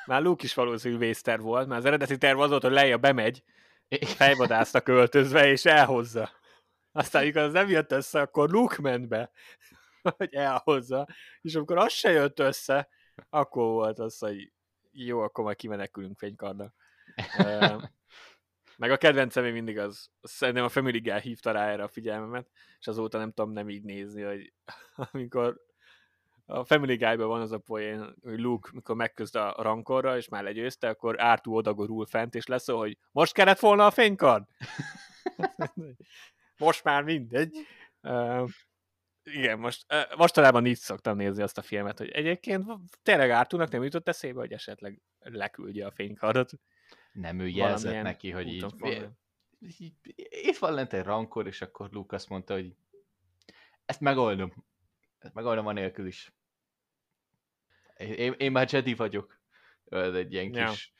[0.07, 3.43] már Luke is valószínű vészterv volt, mert az eredeti terv az volt, hogy leja bemegy,
[4.01, 6.31] fejvadászta költözve, és elhozza.
[6.93, 9.31] Aztán, amikor az nem jött össze, akkor Luke ment be,
[10.17, 11.07] hogy elhozza,
[11.41, 12.89] és amikor az se jött össze,
[13.31, 14.53] akkor volt az, hogy
[14.93, 16.75] jó, akkor majd kimenekülünk fénykarddal.
[17.39, 17.77] Ö,
[18.77, 22.87] Meg a kedvencem mindig az, szerintem a Family Guy hívta rá erre a figyelmemet, és
[22.87, 24.53] azóta nem tudom nem így nézni, hogy
[25.12, 25.61] amikor
[26.47, 30.43] a Family Guy-ban van az a poén, hogy Luke, mikor megküzd a rankorra, és már
[30.43, 34.45] legyőzte, akkor Artu odagorul fent, és lesz, hogy most kellett volna a fénykard?
[36.57, 37.57] most már mindegy.
[39.25, 42.64] Igen, most, mostanában így szoktam nézni azt a filmet, hogy egyébként
[43.03, 46.53] tényleg Artunak nem jutott eszébe, hogy esetleg leküldje a fénykardot.
[47.12, 48.66] nem ő jelzett neki, hogy így,
[49.79, 49.95] így,
[50.29, 52.75] itt van lent egy rankor, és akkor azt mondta, hogy
[53.85, 54.64] ezt megoldom.
[55.18, 56.33] Ezt megoldom anélkül is.
[57.97, 59.41] Én, én már Jedi vagyok.
[59.85, 60.68] Ez egy ilyen Ja.
[60.70, 60.93] kis...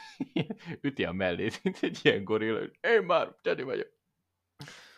[0.80, 2.70] Üti a mellét, mint egy ilyen gorilla.
[2.80, 3.88] Én már Jedi vagyok.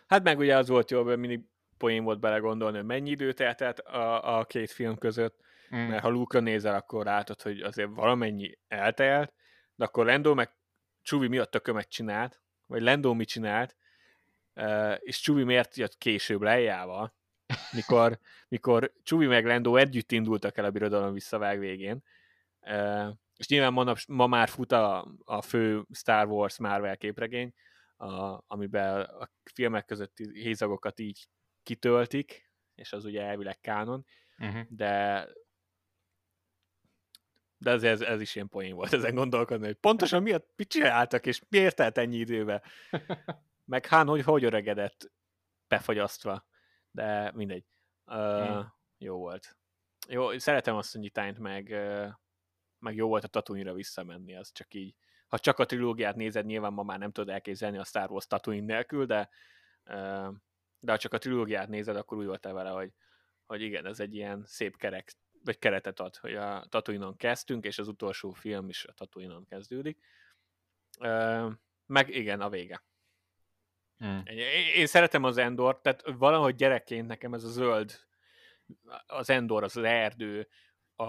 [0.07, 1.45] Hát meg ugye az volt jó, hogy mindig
[1.81, 5.41] poén volt belegondolni, hogy mennyi idő telt el a, a két film között,
[5.75, 5.79] Mm.
[5.79, 9.33] mert ha Luke-ra nézel, akkor látod, hogy azért valamennyi eltelt,
[9.75, 10.51] de akkor Lendo meg
[11.03, 13.77] Csuvi mi a tökömet csinált, vagy Lendo mit csinált,
[14.99, 17.15] és Csuvi miért jött később lejjával,
[17.73, 18.19] mikor,
[18.49, 22.03] mikor Csuvi meg Lendo együtt indultak el a birodalom visszavág végén,
[23.37, 27.55] és nyilván ma, ma már fut a, a fő Star Wars Marvel képregény,
[27.97, 31.29] a, amiben a filmek közötti hézagokat így
[31.63, 34.07] kitöltik, és az ugye elvileg kánon,
[34.41, 34.63] Uh-huh.
[34.69, 35.27] de
[37.59, 41.27] de ez, ez, ez is ilyen poén volt ezen gondolkodni, hogy pontosan miatt mit csináltak,
[41.27, 42.63] és miért telt ennyi időbe.
[43.65, 45.13] Meg Hán, hogy hogy öregedett
[45.69, 46.47] befagyasztva,
[46.91, 47.65] de mindegy.
[48.07, 48.73] Uh, Hmm.
[48.99, 49.57] Jó volt.
[50.09, 51.69] Jó, szeretem azt nyitányt, meg,
[52.79, 54.95] meg jó volt a tatooine visszamenni, az csak így,
[55.29, 58.75] ha csak a trilógiát nézed, nyilván ma már nem tudod elképzelni a Star Wars Tatooine
[58.75, 59.29] nélkül, de,
[59.85, 60.35] uh,
[60.81, 62.93] de ha csak a trilógiát nézed, akkor úgy voltál vele, hogy,
[63.47, 65.13] hogy igen, ez egy ilyen szép kerek,
[65.45, 69.99] vagy keretet ad, hogy a Tatooine-on kezdtünk, és az utolsó film is a Tatooine-on kezdődik.
[70.99, 71.53] Uh,
[71.87, 72.85] meg igen, a vége.
[73.97, 74.23] Hmm.
[74.25, 78.01] Én, én szeretem az Endor, tehát valahogy gyerekként nekem ez a zöld,
[79.07, 80.49] az Endor, az, az erdő,
[80.97, 81.05] a,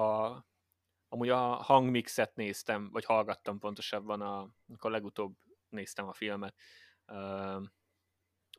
[1.10, 5.38] amúgy a hangmixet néztem, vagy hallgattam pontosabban, a, amikor legutóbb
[5.70, 6.56] néztem a filmet,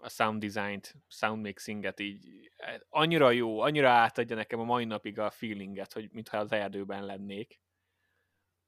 [0.03, 2.51] a sound design-t, sound mixinget így
[2.89, 7.61] annyira jó, annyira átadja nekem a mai napig a feelinget, hogy mintha az erdőben lennék,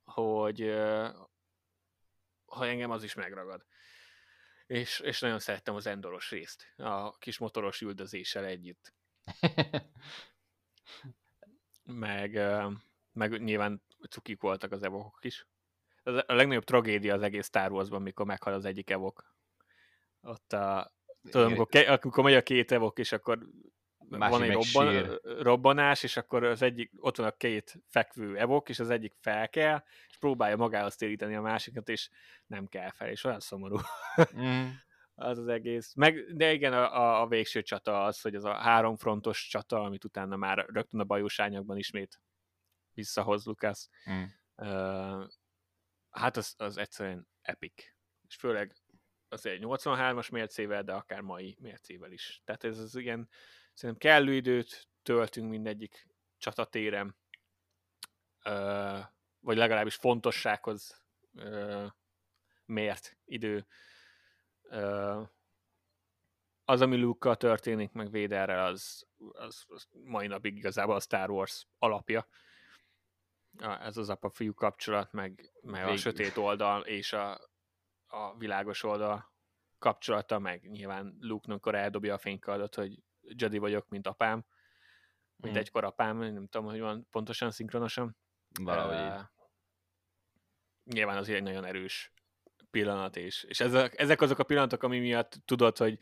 [0.05, 0.61] hogy
[2.45, 3.67] ha engem az is megragad.
[4.67, 8.95] És, és nagyon szerettem az endoros részt, a kis motoros üldözéssel együtt.
[11.85, 12.41] meg,
[13.13, 15.47] meg nyilván cukik voltak az evokok is.
[16.03, 19.35] A legnagyobb tragédia az egész Star Wars-ban, mikor meghal az egyik evok.
[20.21, 20.94] Ott a,
[21.31, 23.39] tudom, amikor, ke, amikor megy a két evok, és akkor
[24.09, 28.79] van egy robban, robbanás, és akkor az egyik, ott van a két fekvő evok, és
[28.79, 32.11] az egyik fel kell, és próbálja magához téríteni a másikat, és
[32.47, 33.77] nem kell fel, és olyan szomorú.
[34.37, 34.67] Mm.
[35.15, 35.95] az az egész.
[35.95, 40.37] Meg, de igen, a, a végső csata az, hogy az a háromfrontos csata, amit utána
[40.37, 41.41] már rögtön a bajós
[41.75, 42.21] ismét
[42.95, 43.89] visszahoz Lucas.
[44.11, 44.23] Mm.
[44.57, 45.25] Uh,
[46.11, 47.85] hát az, az egyszerűen epic.
[48.29, 48.77] És főleg
[49.35, 52.41] az egy 83-as mércével, de akár mai mércével is.
[52.45, 53.29] Tehát ez az igen,
[53.73, 56.07] szerintem kellő időt töltünk mindegyik
[56.39, 57.17] csatatéren,
[58.45, 58.99] uh,
[59.41, 61.05] vagy legalábbis fontossághoz
[62.65, 63.67] mért idő.
[66.65, 71.67] Az, ami luke történik, meg Véderrel, az, az, az mai napig igazából a Star Wars
[71.79, 72.29] alapja.
[73.59, 77.41] Ez az apa-fiú kapcsolat, meg, meg a sötét oldal és a,
[78.15, 79.33] a világos oldal
[79.79, 84.45] kapcsolata, meg nyilván Luke, amikor eldobja a fénykardot, hogy Jedi vagyok, mint apám,
[85.37, 85.59] mint mm.
[85.59, 88.17] egykor apám, nem tudom, hogy van pontosan, szinkronosan.
[88.61, 89.21] Valahogy uh,
[90.85, 92.13] Nyilván az egy nagyon erős
[92.71, 95.99] pillanat, és, és ezek, ezek azok a pillanatok, ami miatt tudod, hogy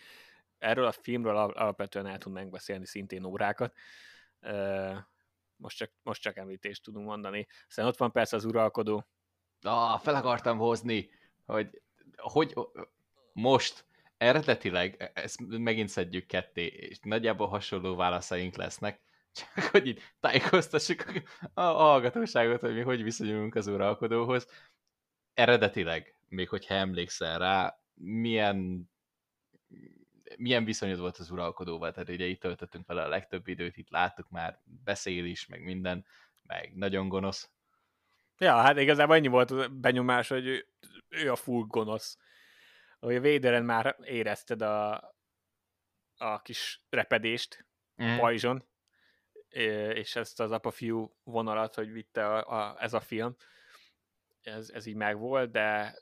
[0.59, 3.75] erről a filmről alapvetően el tudnánk beszélni szintén órákat.
[4.41, 4.97] Uh,
[5.57, 7.47] most csak, most csak említést tudunk mondani.
[7.69, 9.07] Aztán ott van persze az uralkodó.
[9.61, 11.11] Ah, fel akartam hozni,
[11.45, 11.83] hogy,
[12.17, 12.55] hogy
[13.33, 13.85] most
[14.17, 19.01] eredetileg, e, ezt megint szedjük ketté, és nagyjából hasonló válaszaink lesznek,
[19.33, 21.05] csak hogy így tájékoztassuk
[21.55, 24.47] a hallgatóságot, hogy mi hogy viszonyulunk az uralkodóhoz.
[25.35, 28.91] Eredetileg, még hogyha emlékszel rá, milyen
[30.37, 34.31] milyen viszonyod volt az uralkodóval, tehát ugye itt töltöttünk vele a legtöbb időt, itt láttuk
[34.31, 36.05] már, beszél is, meg minden,
[36.43, 37.52] meg nagyon gonosz.
[38.43, 40.67] Ja, hát igazából ennyi volt a benyomás, hogy ő,
[41.09, 42.19] ő a full gonosz.
[42.99, 44.93] Hogy a véderen már érezted a,
[46.17, 47.67] a kis repedést
[48.03, 48.17] mm.
[48.17, 48.69] pajzson,
[49.49, 53.37] és ezt az apa-fiú vonalat, hogy vitte a, a, ez a film,
[54.41, 55.95] ez, ez így megvolt, de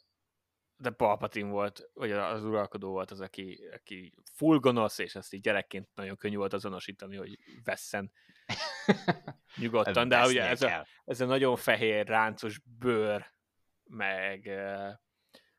[0.76, 5.40] de Palpatine volt, vagy az uralkodó volt az, aki, aki full gonosz, és ezt így
[5.40, 8.12] gyerekként nagyon könnyű volt azonosítani, hogy vesszen
[9.56, 13.32] nyugodtan, de ugye ez a, ez a nagyon fehér, ráncos bőr,
[13.84, 14.50] meg,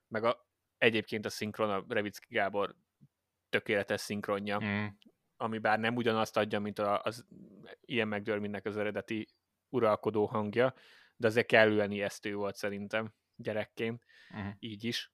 [0.08, 0.48] meg a,
[0.78, 2.76] egyébként a szinkron, a Revicki Gábor
[3.50, 4.86] tökéletes szinkronja, mm.
[5.38, 7.26] ami bár nem ugyanazt adja, mint az
[7.82, 9.28] ilyen McDermottnek az eredeti
[9.70, 10.74] uralkodó hangja,
[11.16, 14.06] de azért kellően ijesztő volt szerintem gyerekként,
[14.38, 14.50] mm.
[14.60, 15.12] így is.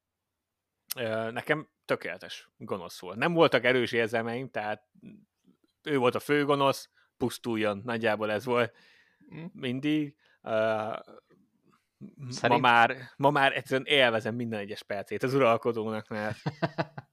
[1.32, 3.18] Nekem tökéletes gonosz volt.
[3.18, 4.88] Nem voltak erős érzelmeim, tehát
[5.84, 8.76] ő volt a fő gonosz, pusztuljon, nagyjából ez volt
[9.36, 9.46] mm.
[9.54, 10.16] mindig.
[12.30, 12.62] Szerint...
[12.62, 16.38] Ma, már, ma már egyszerűen élvezem minden egyes percét az uralkodónak, mert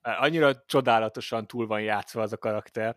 [0.02, 2.96] annyira csodálatosan túl van játszva az a karakter,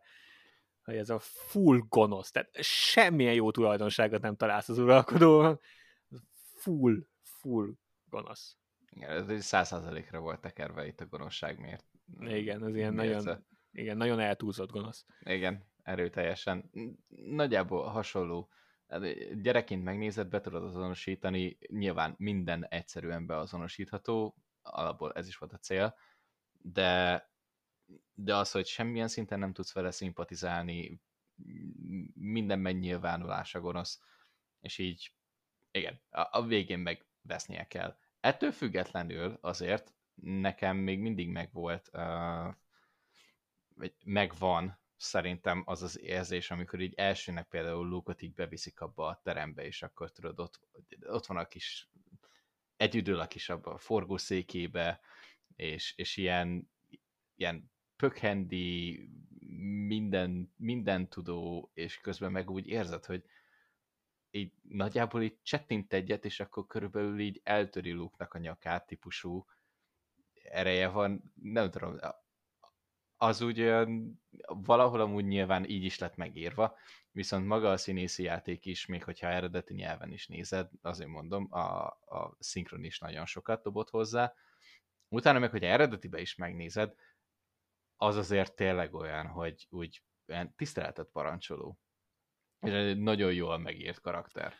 [0.83, 5.59] hogy ez a full gonosz, tehát semmilyen jó tulajdonságot nem találsz az uralkodóban,
[6.55, 7.73] full, full
[8.09, 8.57] gonosz.
[8.89, 11.85] Igen, ez százszázalékra volt tekerve itt a gonoszság, miért?
[12.19, 15.05] Igen, ez ilyen miért nagyon, igen, nagyon eltúlzott gonosz.
[15.19, 16.71] Igen, erőteljesen.
[17.25, 18.49] Nagyjából hasonló
[18.87, 25.57] Hát, gyerekként megnézed, be tudod azonosítani, nyilván minden egyszerűen beazonosítható, alapból ez is volt a
[25.57, 25.95] cél,
[26.51, 27.23] de,
[28.13, 31.01] de az, hogy semmilyen szinten nem tudsz vele szimpatizálni,
[32.13, 34.01] minden megnyilvánulása gonosz,
[34.59, 35.13] és így,
[35.71, 37.97] igen, a, a végén meg vesznie kell.
[38.19, 42.55] Ettől függetlenül azért nekem még mindig megvolt uh,
[43.75, 49.19] vagy megvan szerintem az az érzés, amikor így elsőnek például Luke-ot így beviszik abba a
[49.23, 50.59] terembe, és akkor tudod, ott,
[51.01, 51.89] ott van a kis
[52.77, 54.99] együdül a kis abba a forgószékébe,
[55.55, 56.71] és, és ilyen,
[57.35, 58.99] ilyen pökhendi,
[59.87, 63.23] minden, minden tudó, és közben meg úgy érzed, hogy
[64.31, 69.45] így nagyjából így csettint egyet, és akkor körülbelül így eltöri luke a nyakát típusú
[70.43, 71.97] ereje van, nem tudom,
[73.17, 73.73] az úgy
[74.45, 76.77] valahol amúgy nyilván így is lett megírva,
[77.11, 81.85] viszont maga a színészi játék is, még hogyha eredeti nyelven is nézed, azért mondom, a,
[81.87, 84.33] a szinkron is nagyon sokat dobott hozzá.
[85.09, 86.93] Utána meg, hogyha eredetibe is megnézed,
[87.95, 91.79] az azért tényleg olyan, hogy úgy olyan tiszteletet parancsoló.
[92.59, 94.53] És egy nagyon jól megírt karakter.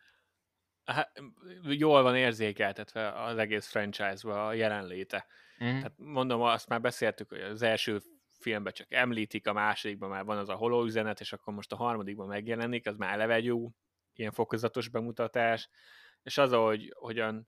[0.86, 1.22] Hát,
[1.62, 5.28] jól van érzékeltetve az egész franchise-ba a jelenléte.
[5.64, 5.68] Mm.
[5.68, 8.00] Tehát mondom, azt már beszéltük, hogy az első
[8.38, 11.76] filmben csak említik, a másodikban már van az a holó üzenet, és akkor most a
[11.76, 13.72] harmadikban megjelenik, az már eleve egy jó
[14.14, 15.70] ilyen fokozatos bemutatás,
[16.24, 17.48] és az, ahogy hogyan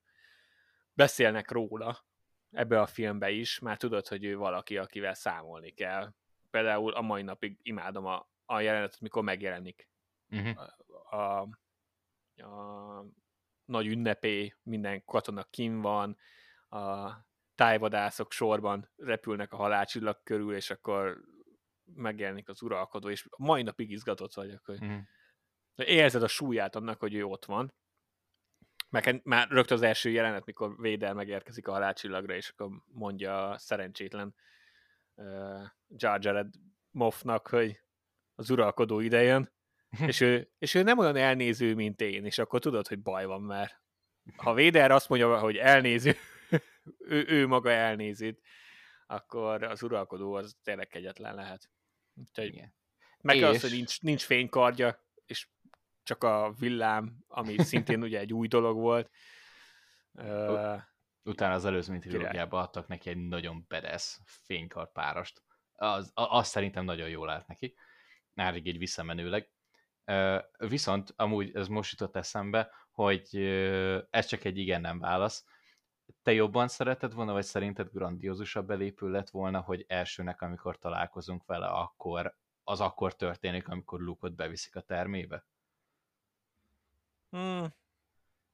[0.93, 2.05] beszélnek róla
[2.51, 6.13] ebbe a filmbe is, már tudod, hogy ő valaki, akivel számolni kell.
[6.49, 9.89] Például a mai napig imádom a, a jelenetet, mikor megjelenik
[10.29, 10.57] uh-huh.
[11.09, 11.49] a, a,
[12.43, 13.05] a
[13.65, 16.17] nagy ünnepé, minden katona kim van,
[16.69, 17.11] a
[17.59, 21.17] tájvadászok sorban repülnek a halálcsillag körül, és akkor
[21.93, 24.97] megjelenik az uralkodó, és mai napig izgatott vagyok, hogy mm.
[25.75, 27.73] érzed a súlyát annak, hogy ő ott van.
[28.89, 33.57] Meg már rögtön az első jelenet, mikor Véder megérkezik a halálcsillagra, és akkor mondja a
[33.57, 34.35] szerencsétlen
[35.13, 36.53] uh, Jar Jared
[36.91, 37.81] Moffnak, hogy
[38.35, 39.53] az uralkodó idejön,
[40.07, 43.41] és ő, és ő nem olyan elnéző, mint én, és akkor tudod, hogy baj van
[43.41, 43.71] már.
[44.35, 46.15] Ha Véder azt mondja, hogy elnéző,
[46.97, 48.41] ő, ő maga elnézít,
[49.07, 51.69] akkor az uralkodó az tényleg kegyetlen lehet.
[52.13, 52.73] Úgyhogy, Igen.
[53.21, 53.43] Meg és...
[53.43, 55.47] az, hogy nincs, nincs fénykardja, és
[56.03, 59.11] csak a villám, ami szintén ugye egy új dolog volt.
[60.11, 60.81] Uh,
[61.23, 65.43] Utána az előzmény trilógiában adtak neki egy nagyon bedesz fénykard párost.
[65.75, 67.75] Az, az szerintem nagyon jól állt neki.
[68.33, 69.51] Nárig egy visszamenőleg.
[70.05, 75.45] Uh, viszont amúgy ez most jutott eszembe, hogy uh, ez csak egy igen-nem válasz,
[76.29, 81.65] te jobban szereted volna, vagy szerinted grandiózusabb belépő lett volna, hogy elsőnek, amikor találkozunk vele,
[81.65, 85.45] akkor az akkor történik, amikor Luke-ot beviszik a termébe?
[87.29, 87.73] Hmm.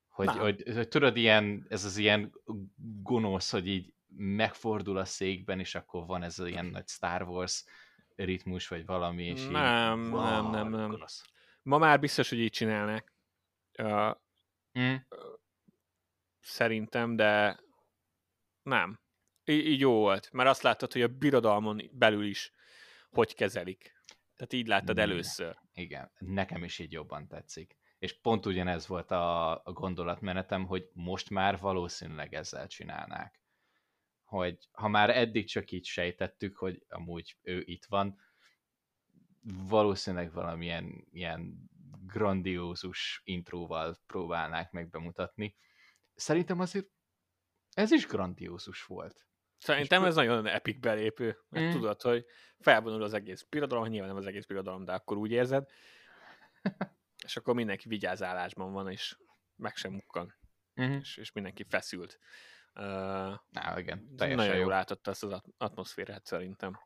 [0.08, 2.34] Hogy, hogy, hogy, tudod, ilyen, ez az ilyen
[3.04, 7.64] gonosz, hogy így megfordul a székben, és akkor van ez az ilyen nagy Star Wars
[8.16, 10.90] ritmus, vagy valami, és nem, így, wow, nem, nem, nem.
[10.90, 11.26] Gonosz.
[11.62, 13.14] Ma már biztos, hogy így csinálnak.
[13.78, 14.16] Uh,
[14.80, 14.96] mm
[16.46, 17.60] szerintem, de
[18.66, 19.00] nem.
[19.46, 22.54] Így, így jó volt, mert azt láttad, hogy a birodalmon belül is
[23.16, 23.94] hogy kezelik.
[24.36, 25.58] Tehát így láttad először.
[25.74, 27.78] Igen, nekem is így jobban tetszik.
[28.00, 33.40] És pont ugyanez volt a, a gondolatmenetem, hogy most már valószínűleg ezzel csinálnák.
[34.24, 38.20] Hogy ha már eddig csak így sejtettük, hogy amúgy ő itt van,
[39.68, 41.70] valószínűleg valamilyen ilyen
[42.06, 45.56] grandiózus intróval próbálnák meg bemutatni,
[46.16, 46.88] szerintem azért
[47.76, 49.26] ez is grandiózus volt.
[49.58, 51.72] Szerintem ez nagyon epic belépő, mert mm.
[51.72, 52.26] tudod, hogy
[52.60, 55.70] felvonul az egész birodalom, nyilván nem az egész birodalom, de akkor úgy érzed,
[57.26, 59.18] és akkor mindenki vigyázálásban van, és
[59.56, 60.36] meg sem mukkan,
[60.82, 60.98] mm-hmm.
[60.98, 62.20] és, és mindenki feszült.
[62.76, 62.84] Uh,
[63.50, 64.54] Ná, igen, nagyon jó.
[64.54, 66.80] jól látotta ezt az atmoszférát szerintem.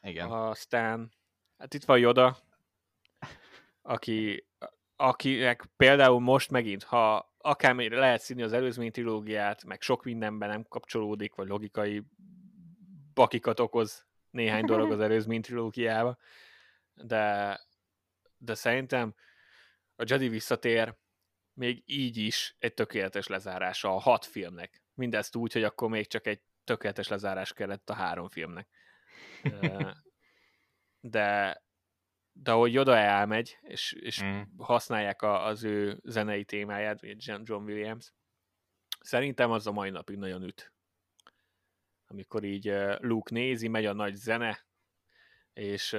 [0.00, 0.30] Igen.
[0.30, 1.12] Aztán,
[1.58, 2.36] hát itt van Joda,
[3.82, 4.46] aki,
[4.96, 10.64] akinek például most megint, ha akármennyire lehet színi az előzmény trilógiát, meg sok mindenben nem
[10.68, 12.02] kapcsolódik, vagy logikai
[13.14, 16.18] bakikat okoz néhány dolog az előzmény trilógiába,
[16.94, 17.60] de,
[18.36, 19.14] de szerintem
[19.96, 20.94] a Jedi visszatér
[21.52, 24.82] még így is egy tökéletes lezárása a hat filmnek.
[24.94, 28.68] Mindezt úgy, hogy akkor még csak egy tökéletes lezárás kellett a három filmnek.
[31.00, 31.62] De,
[32.42, 34.40] de ahogy Yoda elmegy, és, és mm.
[34.58, 37.00] használják a, az ő zenei témáját,
[37.42, 38.12] John Williams,
[39.00, 40.72] szerintem az a mai napig nagyon üt.
[42.06, 44.66] Amikor így Luke nézi, megy a nagy zene,
[45.52, 45.92] és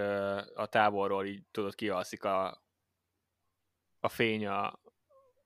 [0.54, 2.62] a távolról így tudod, kialszik a,
[4.00, 4.80] a fény a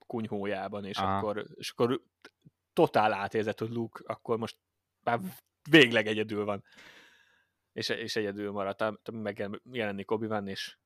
[0.08, 2.02] kunyhójában, és akkor, és akkor
[2.74, 4.58] totál átérzett, hogy Luke akkor most
[5.04, 5.20] már
[5.70, 6.64] végleg egyedül van.
[7.74, 10.78] És, és egyedül maradt, megjelenik obi és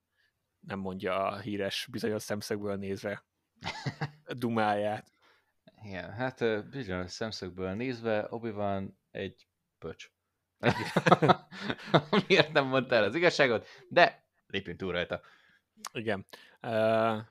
[0.66, 3.26] nem mondja a híres bizonyos szemszögből nézve
[4.38, 5.14] dumáját.
[5.84, 9.48] Igen, hát bizonyos szemszögből nézve obi van egy
[9.78, 10.12] pöcs.
[12.28, 15.22] Miért nem mondta el az igazságot, de lépjünk túl rajta.
[15.94, 16.26] Igen.
[16.62, 17.22] Uh,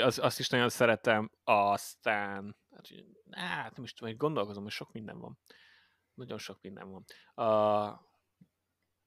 [0.00, 2.56] az, azt is nagyon szeretem, aztán
[3.30, 5.38] hát nem is tudom, hogy gondolkozom, hogy sok minden van.
[6.14, 7.04] Nagyon sok minden van.
[7.34, 7.98] Uh,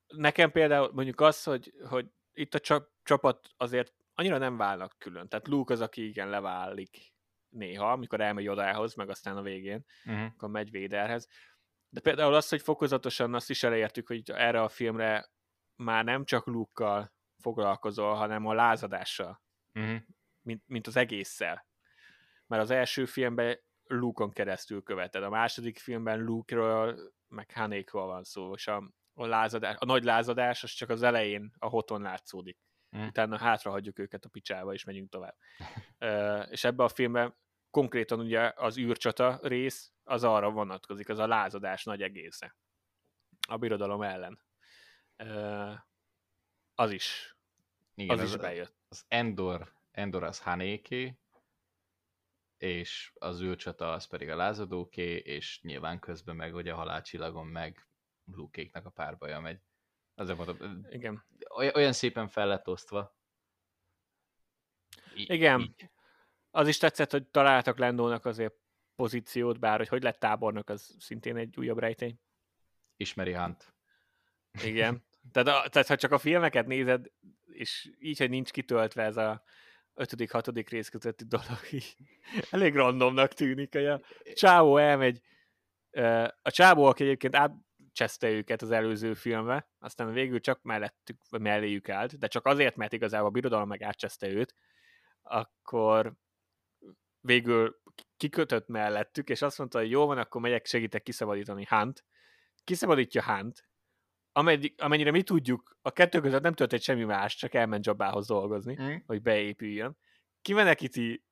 [0.08, 5.28] nekem például mondjuk az, hogy, hogy itt a csapat azért annyira nem válnak külön.
[5.28, 7.14] Tehát Luke az, aki igen leválik
[7.50, 10.26] néha, amikor elmegy odához, meg aztán a végén, uh-huh.
[10.26, 11.28] akkor megy Véderhez.
[11.90, 15.30] De például az, hogy fokozatosan azt is elértük, hogy erre a filmre
[15.76, 19.42] már nem csak luke foglalkozol, hanem a lázadással,
[19.74, 20.00] uh-huh.
[20.42, 21.68] mint, mint az egésszel.
[22.48, 28.54] Mert az első filmben Luke-on keresztül követed, a második filmben Luke-ről, meg Hanékról van szó,
[28.54, 32.58] és a, a, lázadás, a nagy lázadás az csak az elején a hoton látszódik.
[32.98, 33.06] Mm.
[33.06, 35.36] Utána hátra hagyjuk őket a picsába, és megyünk tovább.
[36.00, 37.36] uh, és ebbe a filmben
[37.70, 42.56] konkrétan ugye az űrcsata rész az arra vonatkozik, az a lázadás nagy egésze.
[43.48, 44.40] A birodalom ellen.
[45.24, 45.74] Uh,
[46.76, 47.38] az is.
[47.94, 48.76] Igen, az, az is bejött.
[48.88, 51.20] Az Endor, Endor az Hanéké,
[52.58, 57.88] és az űrcsata az pedig a lázadóké, és nyilván közben meg ugye a halálcsillagon meg
[58.26, 59.60] Lukéknak a párbaja megy.
[60.16, 61.26] Azért mondom, Igen.
[61.74, 63.16] olyan szépen fel lett osztva.
[65.16, 65.60] I- Igen.
[65.62, 65.90] Így.
[66.52, 68.54] Az is tetszett, hogy találtak Lendónak azért
[68.96, 72.20] pozíciót, bár hogy hogy lett tábornok, az szintén egy újabb rejtény.
[72.98, 73.74] Ismeri Hunt.
[74.64, 75.04] Igen.
[75.32, 77.12] Tehát, a, tehát ha csak a filmeket nézed,
[77.46, 79.44] és így, hogy nincs kitöltve ez a
[79.94, 81.96] ötödik, hatodik rész közötti dolog, így
[82.50, 84.02] elég randomnak tűnik, hogy a
[84.34, 85.22] csávó elmegy,
[86.42, 87.36] a csávó, aki egyébként
[87.96, 92.94] átcseszte őket az előző filmbe, aztán végül csak mellettük, melléjük állt, de csak azért, mert
[92.94, 94.56] igazából a birodalom meg átcseszte őt,
[95.22, 96.14] akkor
[97.20, 97.82] végül
[98.18, 102.06] kikötött mellettük, és azt mondta, hogy jó van, akkor megyek, segítek kiszabadítani Hunt.
[102.64, 103.68] Kiszabadítja Hunt,
[104.78, 108.96] amennyire mi tudjuk, a kettő között nem történt semmi más, csak elment jobbához dolgozni, mm.
[109.06, 109.98] hogy beépüljön.
[110.42, 111.24] Kimenekíti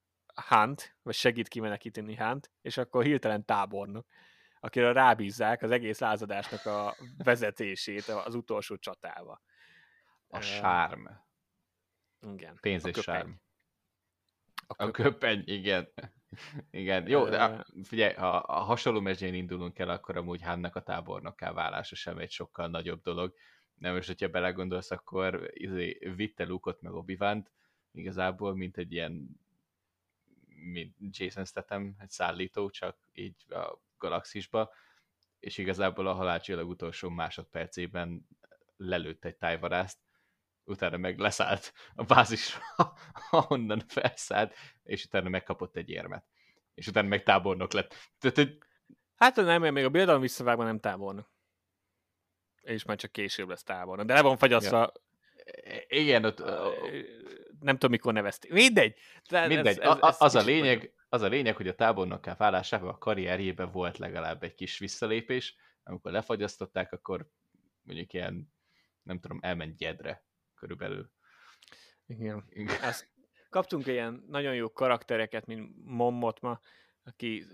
[0.49, 4.07] Hunt, vagy segít kimenekíteni Hunt, és akkor hirtelen tábornok,
[4.63, 9.41] akire rábízzák az egész lázadásnak a vezetését az utolsó csatába.
[10.27, 11.05] A sárm.
[12.19, 12.57] Igen.
[12.61, 13.31] Pénz és sárm.
[14.67, 14.87] A köpeny.
[14.87, 15.93] a köpeny, igen.
[16.69, 21.51] Igen, jó, de figyelj, ha a hasonló mezsén indulunk el, akkor amúgy Hánnak a tábornokká
[21.51, 23.33] válása sem egy sokkal nagyobb dolog.
[23.73, 27.17] Nem, és hogyha belegondolsz, akkor izé, vitte Luke-ot meg obi
[27.91, 29.41] igazából, mint egy ilyen
[30.45, 34.73] mint Jason Statham, egy szállító, csak így a galaxisba,
[35.39, 38.27] és igazából a halálcsillag utolsó másodpercében
[38.77, 39.97] lelőtt egy tájvarászt,
[40.63, 42.61] utána meg leszállt a bázisra,
[43.31, 46.25] ahonnan felszállt, és utána megkapott egy érmet.
[46.73, 47.95] És utána meg tábornok lett.
[48.19, 48.57] Tehát, hogy...
[49.15, 51.31] Hát nem, mert még a birodalom visszavágva nem tábornok.
[52.61, 54.05] És már csak később lesz tábornok.
[54.05, 54.77] De le van fagyasztva.
[54.77, 54.91] Ja.
[55.87, 56.39] Igen, ott...
[57.59, 58.51] Nem tudom, mikor nevezték.
[58.51, 58.99] Mindegy.
[59.29, 59.79] De Mindegy.
[59.79, 63.71] Ez, ez, ez az, a lényeg, az a lényeg, hogy a tábornokká válásával a karrierjében
[63.71, 65.55] volt legalább egy kis visszalépés.
[65.83, 67.29] Amikor lefagyasztották, akkor
[67.81, 68.53] mondjuk ilyen,
[69.03, 71.11] nem tudom, elment gyedre körülbelül.
[72.05, 72.43] Igen.
[72.81, 73.09] Azt
[73.49, 76.59] kaptunk ilyen nagyon jó karaktereket, mint Mommot ma,
[77.03, 77.45] aki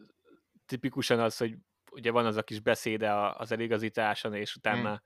[0.66, 1.58] tipikusan az, hogy
[1.92, 5.02] ugye van az a kis beszéde az eligazításon, és utána hmm.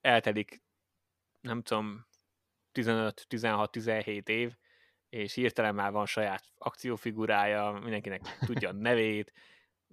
[0.00, 0.62] eltelik,
[1.40, 2.06] nem tudom,
[2.72, 4.56] 15-16-17 év,
[5.10, 9.32] és hirtelen már van saját akciófigurája, mindenkinek tudja a nevét,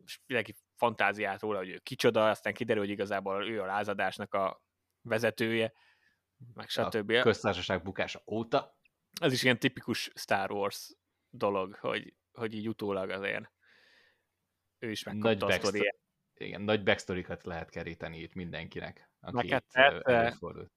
[0.05, 4.61] és mindenki fantáziát róla, hogy ő kicsoda, aztán kiderül, hogy igazából ő a lázadásnak a
[5.01, 5.74] vezetője,
[6.53, 7.09] meg stb.
[7.09, 8.78] A köztársaság bukása óta.
[9.22, 10.95] Ez is ilyen tipikus Star Wars
[11.30, 13.51] dolog, hogy, hogy így utólag azért
[14.80, 15.93] ő is megkapta nagy a sztori.
[16.34, 20.72] Igen, nagy backstory lehet keríteni itt mindenkinek, aki hát, itt előfordult.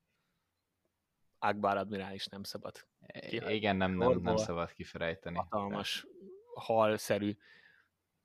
[1.43, 2.87] Akbar admirális nem szabad.
[3.29, 3.57] Kihajt.
[3.57, 5.37] Igen, nem, nem, nem szabad kifelejteni.
[5.37, 6.07] Hatalmas,
[6.55, 7.37] halszerű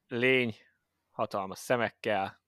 [0.08, 0.56] lény,
[1.12, 2.42] hatalmas szemekkel.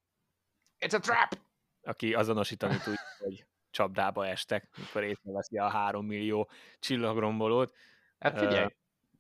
[0.80, 1.40] It's a trap!
[1.82, 6.50] Aki azonosítani tudja, hogy csapdába estek, mikor észreveszi a három millió
[6.80, 7.76] csillagrombolót.
[8.20, 8.72] Hát figyelj, uh,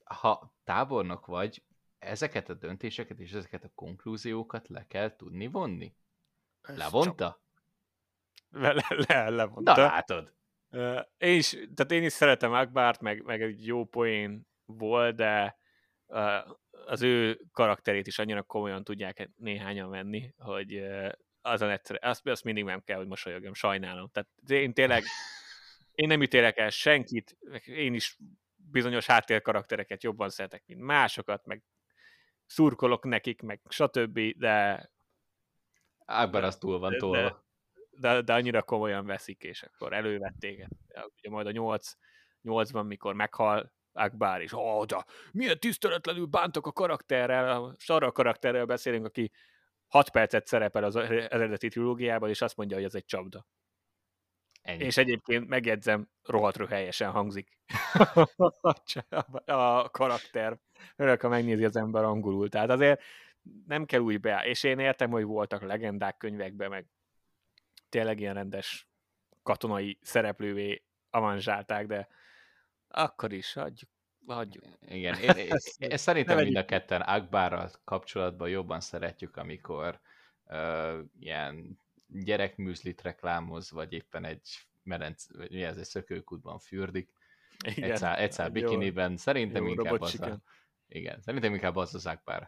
[0.03, 1.63] ha tábornok vagy,
[1.99, 5.95] ezeket a döntéseket és ezeket a konklúziókat le kell tudni vonni.
[6.61, 7.41] Levonta?
[8.49, 9.75] Le, le, le, levonta.
[9.75, 10.35] Na látod.
[11.17, 15.57] Én is, tehát én is szeretem Akbárt, meg, meg egy jó poén volt, de
[16.85, 20.83] az ő karakterét is annyira komolyan tudják néhányan venni, hogy
[21.41, 24.09] azon egyszer, azt, azt mindig nem kell, hogy mosolyogjam, sajnálom.
[24.11, 25.03] Tehát én tényleg,
[25.91, 28.17] én nem ítélek el senkit, én is
[28.55, 31.63] bizonyos háttérkaraktereket jobban szeretek, mint másokat, meg
[32.45, 34.89] szurkolok nekik, meg stb., de...
[36.05, 37.46] Ákban az túl van tolva.
[37.99, 40.67] De, de annyira komolyan veszik, és akkor elővették.
[41.17, 41.91] Ugye majd a 8,
[42.43, 48.65] 8-ban, mikor meghal Akbar, és oh, de milyen tiszteletlenül bántok a karakterrel, arra a karakterrel
[48.65, 49.31] beszélünk, aki
[49.87, 53.47] 6 percet szerepel az eredeti trilógiában, és azt mondja, hogy ez egy csapda.
[54.61, 54.83] Ennyi.
[54.83, 57.57] És egyébként megjegyzem, rohadt helyesen hangzik
[59.45, 60.59] a karakter.
[60.95, 62.49] Örök, ha megnézi az ember angolul.
[62.49, 63.01] Tehát azért
[63.65, 64.41] nem kell úgy be.
[64.45, 66.85] És én értem, hogy voltak legendák könyvekben, meg
[67.89, 68.87] tényleg ilyen rendes
[69.43, 72.07] katonai szereplővé avanzsálták, de
[72.87, 73.89] akkor is hagyjuk.
[74.25, 74.63] hagyjuk.
[74.87, 75.55] Igen, én, én,
[75.91, 79.99] én szerintem mind a ketten Akbárral kapcsolatban jobban szeretjük, amikor
[80.45, 87.09] uh, ilyen gyerekműzlit reklámoz, vagy éppen egy merenc, vagy mi ez, egy szökőkútban fürdik,
[87.65, 87.91] igen.
[87.91, 90.37] egy szál, egy szál bikiniben, jó, szerintem jó, inkább az a,
[90.87, 92.47] igen, szerintem inkább az az Akbar,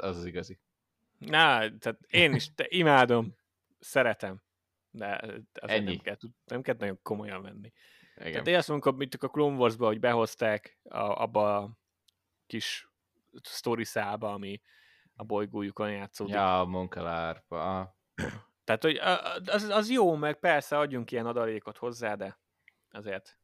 [0.00, 0.58] az az igazi.
[1.18, 3.36] Na, tehát én is te imádom,
[3.78, 4.42] szeretem,
[4.90, 7.72] de azért nem kell, nem kell nagyon komolyan venni.
[8.16, 8.32] Igen.
[8.32, 11.70] Tehát én azt mondom, mint a Clone wars hogy behozták a, abba a
[12.46, 12.88] kis
[13.42, 14.60] story szába, ami
[15.14, 16.34] a bolygójukon játszódik.
[16.34, 17.96] Ja, a Monkelárba.
[18.64, 18.96] Tehát, hogy
[19.46, 22.40] az, az jó, meg persze adjunk ilyen adalékot hozzá, de
[22.90, 23.38] azért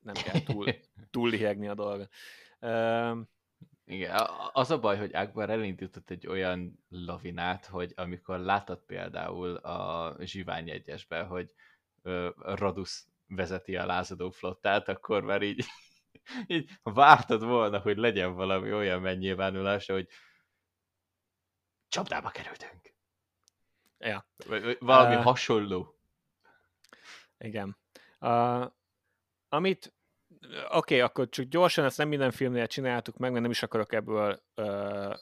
[0.00, 0.66] nem kell túl,
[1.10, 2.12] túl lihegni a dolgot.
[2.60, 3.28] Um,
[3.88, 10.16] igen, az a baj, hogy Akbar elindított egy olyan lavinát, hogy amikor látod például a
[10.24, 11.54] Zsivány egyesbe, hogy
[12.36, 15.64] Radus vezeti a lázadó flottát, akkor már így,
[16.46, 20.08] így vártad volna, hogy legyen valami olyan megnyilvánulása, hogy
[21.88, 22.94] csapdába kerültünk.
[23.98, 24.28] Ja.
[24.78, 25.98] Valami uh, hasonló.
[27.38, 27.76] Igen.
[28.20, 28.70] Uh,
[29.48, 29.95] amit
[30.42, 33.92] oké, okay, akkor csak gyorsan, ezt nem minden filmnél csináltuk meg, mert nem is akarok
[33.92, 35.14] ebből uh,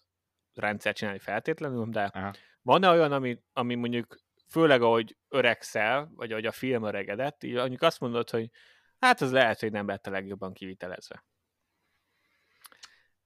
[0.54, 2.32] rendszer csinálni feltétlenül, de Aha.
[2.62, 4.16] van-e olyan, ami, ami mondjuk
[4.48, 8.50] főleg ahogy öregszel, vagy ahogy a film öregedett, így mondjuk azt mondod, hogy
[8.98, 11.24] hát az lehet, hogy nem lett a legjobban kivitelezve.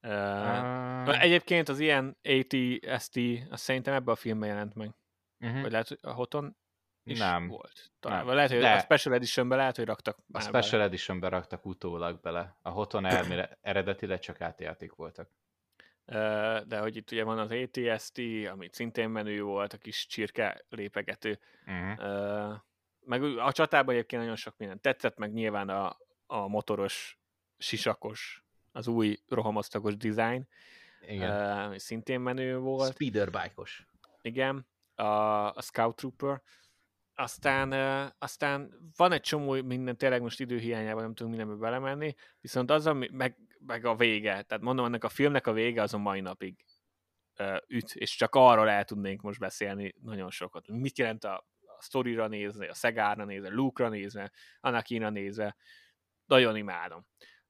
[0.01, 1.23] Uh, uh...
[1.23, 3.19] Egyébként az ilyen AT-ST,
[3.49, 4.95] azt szerintem ebben a filmben jelent meg.
[5.39, 5.61] Uh-huh.
[5.61, 6.57] Vagy lehet, hogy a Hoton
[7.09, 7.47] is nem.
[7.47, 7.91] volt.
[7.99, 8.25] Talán.
[8.25, 8.35] Nem.
[8.35, 8.73] Lehet, hogy De.
[8.73, 11.29] a Special Editionben lehet, hogy raktak A Special bele.
[11.29, 12.57] Raktak utólag bele.
[12.61, 15.29] A Hoton elmére eredetileg csak átjáték voltak.
[16.65, 21.39] De hogy itt ugye van az ATST, ami szintén menő volt, a kis csirke lépegető.
[21.65, 22.55] Uh-huh.
[23.05, 27.19] Meg a csatában egyébként nagyon sok minden tetszett, meg nyilván a, a motoros,
[27.57, 30.47] sisakos, az új rohamosztagos design,
[31.07, 31.69] Igen.
[31.69, 32.93] Uh, szintén menő volt.
[32.93, 33.85] Speederbike-os.
[34.21, 34.67] Igen
[34.99, 36.41] a, a Scout Trooper,
[37.19, 37.71] aztán,
[38.17, 43.09] aztán van egy csomó minden, tényleg most időhiányában nem tudunk mindenbe belemenni, viszont az, ami,
[43.11, 46.65] meg, meg a vége, tehát mondom, ennek a filmnek a vége az a mai napig
[47.67, 50.67] üt, és csak arról el tudnénk most beszélni nagyon sokat.
[50.67, 51.47] Mit jelent a,
[51.77, 55.55] a sztorira nézve, a Szegárra nézve, Luke-ra nézve, Anakinra nézve,
[56.25, 57.05] nagyon imádom.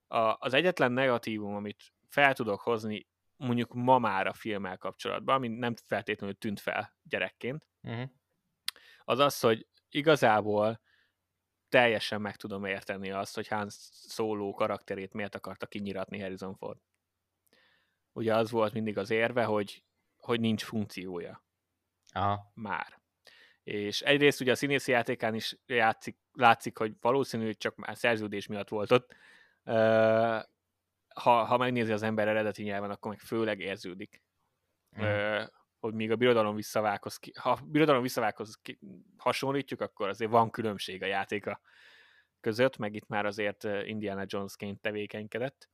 [0.07, 5.47] A, az egyetlen negatívum, amit fel tudok hozni mondjuk ma már a filmmel kapcsolatban, ami
[5.47, 8.09] nem feltétlenül tűnt fel gyerekként, uh-huh.
[9.09, 10.81] Az az, hogy igazából
[11.69, 13.69] teljesen meg tudom érteni azt, hogy Han
[14.09, 16.79] Solo karakterét miért akarta kinyiratni Harrison Ford.
[18.13, 19.83] Ugye az volt mindig az érve, hogy,
[20.17, 21.43] hogy nincs funkciója.
[22.11, 22.51] Aha.
[22.53, 22.99] Már.
[23.63, 28.69] És egyrészt ugye a színészi játékán is játszik, látszik, hogy valószínű, csak már szerződés miatt
[28.69, 29.15] volt ott,
[31.13, 34.21] ha, ha megnézi az ember eredeti nyelven, akkor meg főleg érződik.
[35.01, 35.03] Mm.
[35.79, 38.59] Hogy még a birodalom visszavághoz, ha a birodalom visszavághoz
[39.17, 41.61] hasonlítjuk, akkor azért van különbség a játéka
[42.39, 45.69] között, meg itt már azért Indiana Jones-ként tevékenykedett.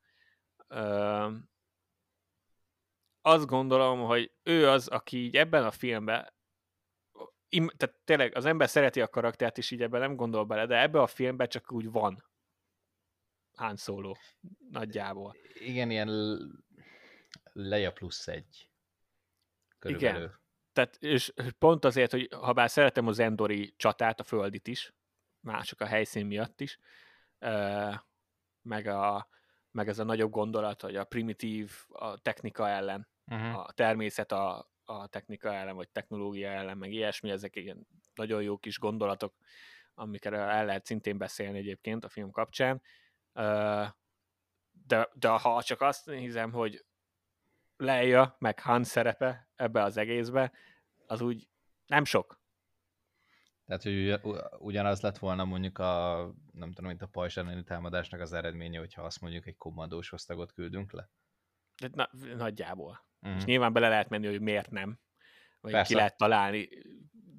[0.67, 1.31] Ö,
[3.21, 6.33] azt gondolom, hogy ő az, aki így ebben a filmben
[7.49, 10.81] im, tehát tényleg az ember szereti a karaktert, és így ebben nem gondol bele, de
[10.81, 12.23] ebben a filmben csak úgy van.
[13.55, 14.13] Han Solo
[14.69, 15.35] nagyjából.
[15.53, 16.09] Igen, ilyen
[17.53, 18.69] leja plusz egy.
[19.85, 20.21] Körülbelül.
[20.21, 20.39] Igen.
[20.73, 24.93] Tehát, és pont azért, hogy ha bár szeretem az Endori csatát, a földit is,
[25.39, 26.79] mások a helyszín miatt is,
[28.61, 29.29] meg, a,
[29.71, 33.59] meg ez a nagyobb gondolat, hogy a primitív a technika ellen, uh-huh.
[33.59, 38.57] a természet a, a technika ellen, vagy technológia ellen, meg ilyesmi, ezek ilyen nagyon jó
[38.57, 39.35] kis gondolatok,
[39.93, 42.81] amikről el lehet szintén beszélni egyébként a film kapcsán,
[44.71, 46.84] de, de ha csak azt hiszem, hogy
[47.77, 50.51] Leia meg Han szerepe ebbe az egészbe,
[51.05, 51.49] az úgy
[51.85, 52.43] nem sok.
[53.65, 54.19] Tehát, hogy
[54.59, 56.15] ugyanaz lett volna mondjuk a,
[56.51, 60.91] nem tudom, mint a pajzs támadásnak az eredménye, hogyha azt mondjuk egy kommandós osztagot küldünk
[60.91, 61.09] le?
[61.81, 63.07] De na, nagyjából.
[63.27, 63.35] Mm.
[63.35, 64.99] És nyilván bele lehet menni, hogy miért nem.
[65.59, 65.87] Vagy Persze.
[65.87, 66.69] ki lehet találni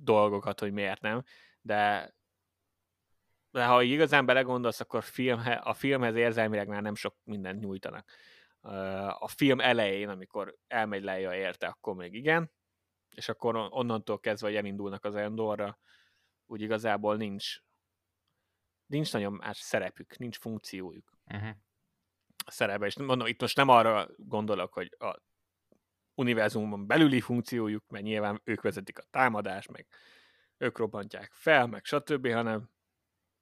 [0.02, 1.22] dolgokat, hogy miért nem.
[1.60, 2.14] de
[3.50, 8.10] de ha igazán belegondolsz, akkor filmhe, a filmhez érzelmileg már nem sok mindent nyújtanak.
[9.18, 12.52] A film elején, amikor elmegy Leia érte, akkor még igen,
[13.14, 15.78] és akkor onnantól kezdve, hogy elindulnak az Endorra,
[16.46, 17.58] úgy igazából nincs
[18.86, 21.56] nincs nagyon más szerepük, nincs funkciójuk uh-huh.
[22.44, 22.88] a szerepben.
[22.88, 25.16] És mondom, itt most nem arra gondolok, hogy a
[26.14, 29.86] univerzumon belüli funkciójuk, mert nyilván ők vezetik a támadást, meg
[30.56, 32.70] ők robbantják fel, meg stb., hanem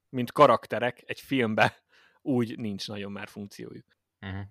[0.08, 1.84] mint karakterek egy filmbe
[2.38, 3.86] úgy nincs nagyon már funkciójuk.
[4.20, 4.44] Uh-huh.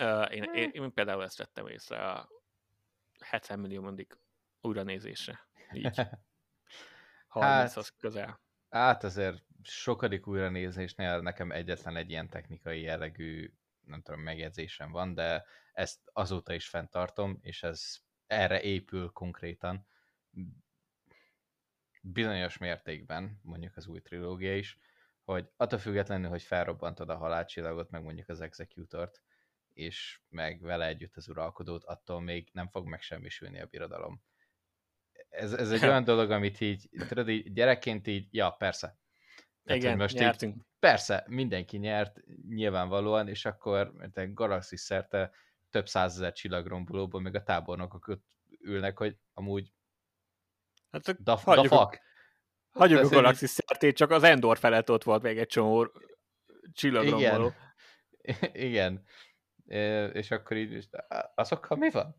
[0.00, 2.28] Uh, én, én, én például ezt vettem észre a
[3.20, 4.18] 70 millió mondik
[4.60, 5.48] újranézésre.
[5.72, 6.00] Így.
[7.28, 8.40] 30 hát, közel.
[8.70, 13.52] Hát azért sokadik újranézésnél nekem egyetlen egy ilyen technikai jellegű
[13.86, 17.96] nem tudom, megjegyzésem van, de ezt azóta is fenntartom, és ez
[18.26, 19.86] erre épül konkrétan
[22.02, 24.78] bizonyos mértékben, mondjuk az új trilógia is,
[25.24, 29.22] hogy attól függetlenül, hogy felrobbantod a halálcsillagot, meg mondjuk az Executort,
[29.80, 34.22] és meg vele együtt az uralkodót, attól még nem fog megsemmisülni a birodalom.
[35.28, 38.98] Ez, ez egy olyan dolog, amit így, tudod, így gyerekként így, ja, persze.
[39.64, 40.56] Tehát, Igen, most nyertünk.
[40.56, 45.30] Így, persze, mindenki nyert, nyilvánvalóan, és akkor galaxis szerte
[45.70, 48.24] több százezer csillagrombolóból, meg a tábornokok ott
[48.60, 49.72] ülnek, hogy amúgy
[50.90, 52.00] Hát the, the fuck.
[52.70, 55.92] Hagyjuk a galaxis szertét, csak az Endor felett ott volt még egy csomó
[56.72, 57.52] csillagromboló.
[58.20, 58.50] Igen.
[58.68, 59.04] Igen.
[60.12, 60.88] És akkor így,
[61.34, 62.16] azokkal mi van?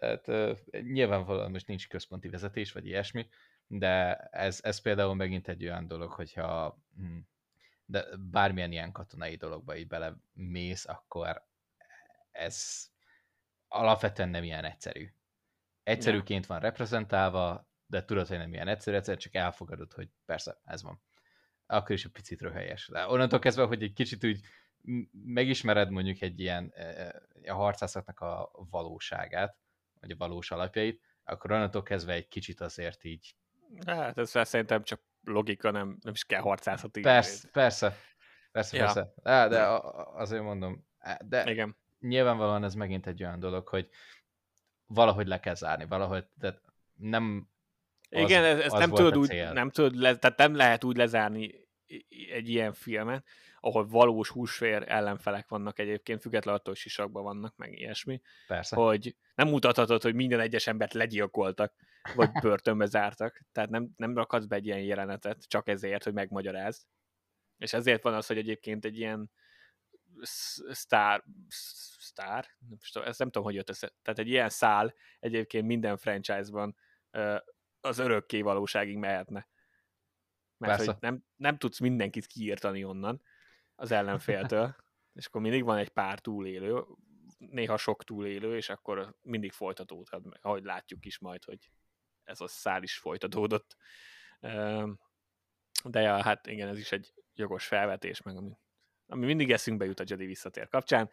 [0.00, 0.26] Hát,
[0.70, 3.28] nyilvánvalóan most nincs központi vezetés, vagy ilyesmi,
[3.66, 7.18] de ez, ez például megint egy olyan dolog, hogyha hm,
[7.90, 11.46] de bármilyen ilyen katonai dologba így belemész, akkor
[12.30, 12.86] ez
[13.68, 15.12] alapvetően nem ilyen egyszerű.
[15.82, 20.82] Egyszerűként van reprezentálva, de tudod, hogy nem ilyen egyszerű, egyszer csak elfogadod, hogy persze, ez
[20.82, 21.02] van.
[21.66, 22.88] Akkor is egy picit röhelyes.
[22.88, 24.40] De onnantól kezdve, hogy egy kicsit úgy
[25.24, 27.22] megismered mondjuk egy ilyen e, e,
[27.52, 29.56] a harcászatnak a valóságát,
[30.00, 33.34] vagy a valós alapjait, akkor onnantól kezdve egy kicsit azért így...
[33.86, 37.00] Hát ez szerintem csak logika, nem, nem is kell harcászati.
[37.00, 37.96] Persze, persze,
[38.52, 38.84] persze, ja.
[38.84, 39.12] persze.
[39.22, 39.62] De, de
[40.14, 40.86] azért mondom,
[41.20, 41.76] de Igen.
[42.00, 43.88] nyilvánvalóan ez megint egy olyan dolog, hogy
[44.86, 46.60] valahogy le kell zárni, valahogy, de
[46.94, 47.48] nem
[48.10, 51.68] az, Igen, ez, ez nem tudod úgy, nem tudod, le, tehát nem lehet úgy lezárni
[52.32, 53.24] egy ilyen filmet,
[53.60, 58.20] ahol valós húsvér ellenfelek vannak egyébként, függetlenül attól, hogy sisakban vannak, meg ilyesmi.
[58.46, 58.76] Persze.
[58.76, 61.74] Hogy nem mutathatod, hogy minden egyes embert legyilkoltak,
[62.14, 63.42] vagy börtönbe zártak.
[63.52, 66.82] Tehát nem, nem rakhatsz be egy ilyen jelenetet, csak ezért, hogy megmagyarázd.
[67.56, 69.30] És ezért van az, hogy egyébként egy ilyen
[70.70, 71.24] sztár,
[71.98, 72.46] sztár,
[73.04, 76.76] ezt nem tudom, hogy jött össze, tehát egy ilyen szál egyébként minden franchise-ban
[77.80, 79.48] az örökké valóságig mehetne.
[80.56, 80.92] Mert Persze.
[80.92, 83.22] hogy nem, nem tudsz mindenkit kiírtani onnan
[83.78, 84.76] az ellenféltől,
[85.12, 86.84] és akkor mindig van egy pár túlélő,
[87.38, 91.70] néha sok túlélő, és akkor mindig folytatódhat, ahogy látjuk is majd, hogy
[92.24, 93.76] ez a szál is folytatódott.
[95.84, 98.58] De ja, hát igen, ez is egy jogos felvetés, meg ami,
[99.06, 101.10] ami mindig eszünkbe jut a Jedi visszatér kapcsán.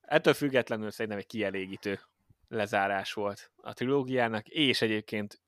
[0.00, 2.00] Ettől függetlenül szerintem egy kielégítő
[2.48, 5.42] lezárás volt a trilógiának, és egyébként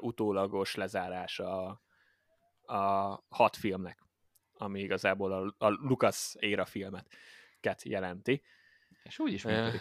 [0.00, 1.82] utólagos lezárása a,
[2.74, 4.02] a hat filmnek,
[4.62, 7.06] ami igazából a, a Lucas éra filmet
[7.82, 8.42] jelenti.
[9.02, 9.80] És úgy is működik.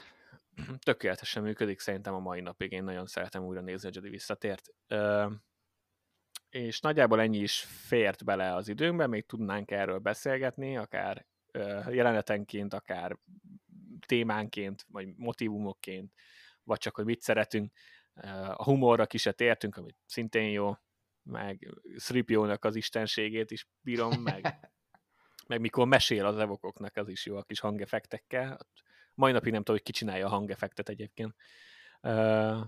[0.84, 4.70] Tökéletesen működik, szerintem a mai napig én nagyon szeretem újra nézni a Jedi visszatért.
[4.88, 5.32] Ö,
[6.50, 12.74] és nagyjából ennyi is fért bele az időnkbe, még tudnánk erről beszélgetni, akár ö, jelenetenként,
[12.74, 13.18] akár
[14.06, 16.14] témánként, vagy motivumokként,
[16.64, 17.72] vagy csak, hogy mit szeretünk.
[18.56, 20.76] A humorra ki se tértünk, amit szintén jó,
[21.24, 24.46] meg Sripiónak az istenségét is bírom, meg,
[25.52, 28.58] meg mikor mesél az evokoknak, az is jó a kis hangefektekkel.
[29.14, 31.36] Mai napig nem tudom, hogy ki csinálja a hangefektet egyébként.
[32.02, 32.62] Uh,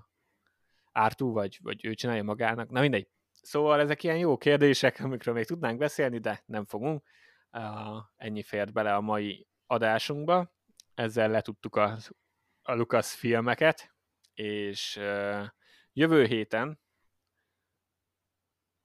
[0.91, 2.69] Ártú, vagy, vagy ő csinálja magának.
[2.69, 3.07] Na mindegy.
[3.41, 7.03] Szóval ezek ilyen jó kérdések, amikről még tudnánk beszélni, de nem fogunk.
[7.51, 10.53] Uh, ennyi fért bele a mai adásunkba.
[10.93, 11.97] Ezzel letudtuk a,
[12.61, 13.95] a Lucas filmeket,
[14.33, 15.45] és uh,
[15.93, 16.79] jövő héten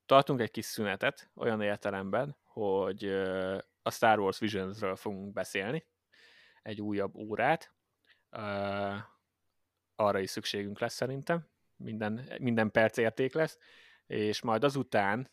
[0.07, 3.05] tartunk egy kis szünetet, olyan értelemben, hogy
[3.89, 5.87] a Star Wars Visionsről fogunk beszélni,
[6.63, 7.73] egy újabb órát.
[8.31, 8.97] Uh,
[9.97, 13.59] arra is szükségünk lesz szerintem, minden, minden perc érték lesz,
[14.07, 15.31] és majd azután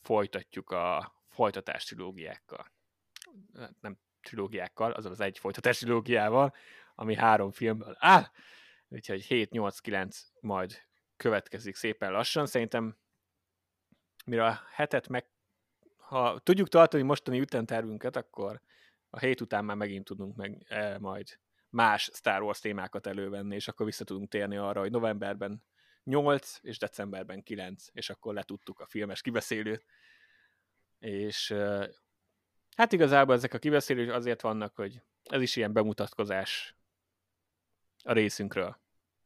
[0.00, 2.72] folytatjuk a folytatás trilógiákkal.
[3.80, 6.54] Nem trilógiákkal, azaz az egy folytatás trilógiával,
[6.94, 8.30] ami három filmből áll,
[8.88, 10.86] úgyhogy 7-8-9 majd
[11.16, 12.46] következik szépen lassan.
[12.46, 12.96] Szerintem
[14.24, 15.26] mire a hetet meg...
[16.08, 18.60] Ha tudjuk tartani mostani ütemtervünket, akkor
[19.10, 23.68] a hét után már megint tudunk meg e, majd más Star Wars témákat elővenni, és
[23.68, 25.64] akkor vissza tudunk térni arra, hogy novemberben
[26.04, 29.84] 8 és decemberben 9, és akkor letudtuk a filmes kibeszélőt.
[30.98, 31.54] És
[32.76, 36.76] hát igazából ezek a kibeszélők azért vannak, hogy ez is ilyen bemutatkozás
[38.04, 38.80] a részünkről.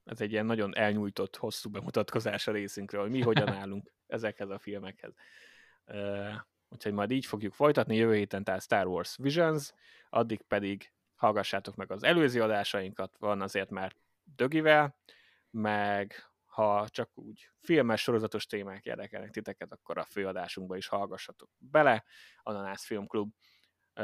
[0.05, 4.59] Ez egy ilyen nagyon elnyújtott, hosszú bemutatkozás a részünkről, hogy mi hogyan állunk ezekhez a
[4.59, 5.15] filmekhez.
[5.87, 6.35] Uh,
[6.73, 9.73] úgyhogy majd így fogjuk folytatni, jövő héten tehát Star Wars Visions,
[10.11, 13.93] addig pedig hallgassátok meg az előző adásainkat, van azért már
[14.23, 14.97] dögivel,
[15.51, 22.05] meg ha csak úgy filmes, sorozatos témák érdekelnek titeket, akkor a főadásunkba is hallgassatok bele,
[22.43, 23.35] Ananász Filmklub.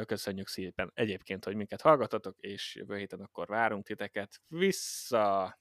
[0.07, 5.59] Köszönjük szépen egyébként, hogy minket hallgatatok, és jövő héten akkor várunk titeket vissza.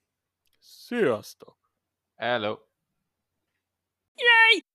[0.59, 1.71] Sziasztok!
[2.15, 2.57] Hello!
[4.15, 4.66] Yay!